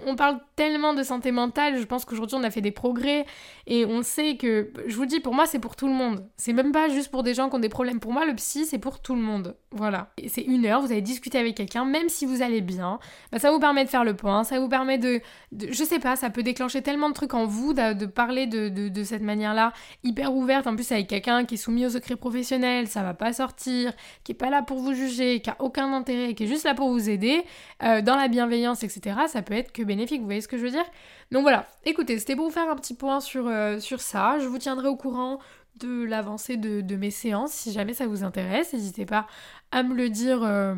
on, 0.06 0.16
parle 0.16 0.40
tellement 0.56 0.94
de 0.94 1.04
santé 1.04 1.32
mentale, 1.32 1.80
je 1.80 1.86
pense 1.86 2.06
qu'aujourd'hui 2.06 2.38
on 2.40 2.44
a 2.44 2.52
fait 2.52 2.62
des 2.62 2.72
progrès 2.72 3.26
et 3.68 3.86
on 3.86 4.02
sait 4.04 4.38
que, 4.38 4.72
je 4.88 4.96
vous 4.96 5.06
dis, 5.06 5.20
pour 5.20 5.34
moi 5.34 5.46
c'est 5.46 5.60
pour 5.60 5.76
tout 5.76 5.88
le 5.88 5.94
monde. 5.94 6.26
C'est 6.38 6.54
même 6.54 6.72
pas 6.72 6.90
juste 6.90 7.10
pour 7.12 7.24
des 7.24 7.34
gens 7.34 7.50
qui 7.50 7.56
ont 7.56 7.60
des 7.60 7.70
problèmes. 7.70 8.00
Pour 8.00 8.14
moi, 8.14 8.26
le 8.26 8.34
psy 8.36 8.66
c'est 8.66 8.80
pour 8.80 9.02
tout 9.02 9.16
le 9.16 9.22
monde. 9.22 9.56
Voilà. 9.72 10.12
C'est 10.28 10.42
une 10.42 10.66
heure, 10.66 10.82
vous 10.82 10.92
allez 10.92 11.02
discuter 11.02 11.38
avec 11.38 11.56
quelqu'un, 11.56 11.86
même 11.86 12.10
si 12.10 12.26
vous 12.26 12.42
allez 12.42 12.62
bien, 12.62 13.00
bah, 13.32 13.40
ça 13.40 13.52
vous 13.52 13.60
permet 13.60 13.86
de 13.86 13.90
faire 13.90 14.04
le 14.04 14.16
point, 14.16 14.44
ça 14.44 14.60
vous 14.60 14.68
permet 14.68 14.98
de, 14.98 15.22
je 15.52 15.84
sais 15.84 16.00
pas, 16.00 16.16
ça 16.16 16.30
peut 16.30 16.44
déclencher 16.44 16.82
tellement 16.82 17.10
de 17.10 17.14
trucs 17.14 17.34
en 17.34 17.46
vous 17.46 17.74
de, 17.74 18.06
parler 18.06 18.48
de, 18.48 18.70
de, 18.70 19.04
cette 19.04 19.22
manière-là, 19.22 19.72
hyper 20.04 20.34
ouverte, 20.34 20.68
en 20.68 20.76
plus 20.76 20.92
avec 20.92 21.08
quelqu'un 21.08 21.46
qui 21.46 21.56
est 21.56 21.58
soumis 21.58 21.86
au 21.86 21.90
secret 21.90 22.16
professionnel, 22.16 22.88
ça 22.88 23.02
va 23.02 23.14
pas 23.14 23.32
sortir, 23.34 23.94
qui 24.24 24.34
est 24.34 24.36
pas 24.36 24.50
là 24.50 24.62
pour 24.62 24.80
vous 24.80 24.94
juger, 24.94 25.42
qui 25.42 25.50
a 25.50 25.56
aucun 25.60 25.94
intérêt, 25.94 26.34
qui 26.34 26.44
est 26.44 26.48
juste 26.48 26.66
là 26.66 26.74
pour 26.74 26.90
vous 26.90 27.10
aider, 27.10 27.44
euh, 27.84 28.02
dans 28.02 28.16
la 28.16 28.28
bienveillance, 28.28 28.84
etc. 28.84 29.16
Ça 29.28 29.42
peut 29.42 29.54
être 29.54 29.72
que 29.72 29.81
bénéfique, 29.86 30.20
vous 30.20 30.26
voyez 30.26 30.42
ce 30.42 30.48
que 30.48 30.58
je 30.58 30.64
veux 30.64 30.72
dire? 30.72 30.86
Donc 31.32 31.44
voilà, 31.44 31.68
écoutez, 31.86 32.20
c'était 32.20 32.36
pour 32.36 32.46
vous 32.46 32.52
faire 32.52 32.70
un 32.70 32.76
petit 32.76 32.94
point 32.94 33.20
sur, 33.20 33.48
euh, 33.48 33.80
sur 33.80 34.02
ça. 34.02 34.38
Je 34.40 34.48
vous 34.48 34.58
tiendrai 34.58 34.88
au 34.88 34.96
courant 34.96 35.40
de 35.80 36.04
l'avancée 36.04 36.58
de, 36.58 36.96
mes 36.96 37.12
séances. 37.12 37.52
Si 37.52 37.72
jamais 37.72 37.94
ça 37.94 38.08
vous 38.08 38.24
intéresse, 38.24 38.74
n'hésitez 38.74 39.06
pas 39.06 39.28
à 39.72 39.84
me 39.84 39.96
le 39.96 40.10
dire 40.10 40.44
euh, 40.44 40.76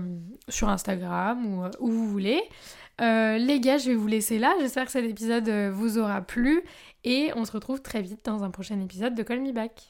sur 0.49 0.69
Instagram 0.69 1.45
ou 1.45 1.63
euh, 1.63 1.71
où 1.79 1.89
vous 1.89 2.07
voulez. 2.07 2.41
les 2.99 3.59
gars, 3.59 3.77
je 3.77 3.89
vais 3.89 3.95
vous 3.95 4.07
laisser 4.07 4.37
là. 4.39 4.53
J'espère 4.59 4.85
que 4.85 4.91
cet 4.91 5.05
épisode 5.05 5.49
vous 5.73 5.97
aura 5.97 6.21
plu 6.21 6.61
et 7.03 7.31
on 7.35 7.45
se 7.45 7.51
retrouve 7.51 7.81
très 7.81 8.01
vite 8.01 8.25
dans 8.25 8.43
un 8.43 8.51
prochain 8.51 8.79
épisode 8.79 9.15
de 9.15 9.23
Call 9.23 9.41
Me 9.41 9.51
Back. 9.51 9.89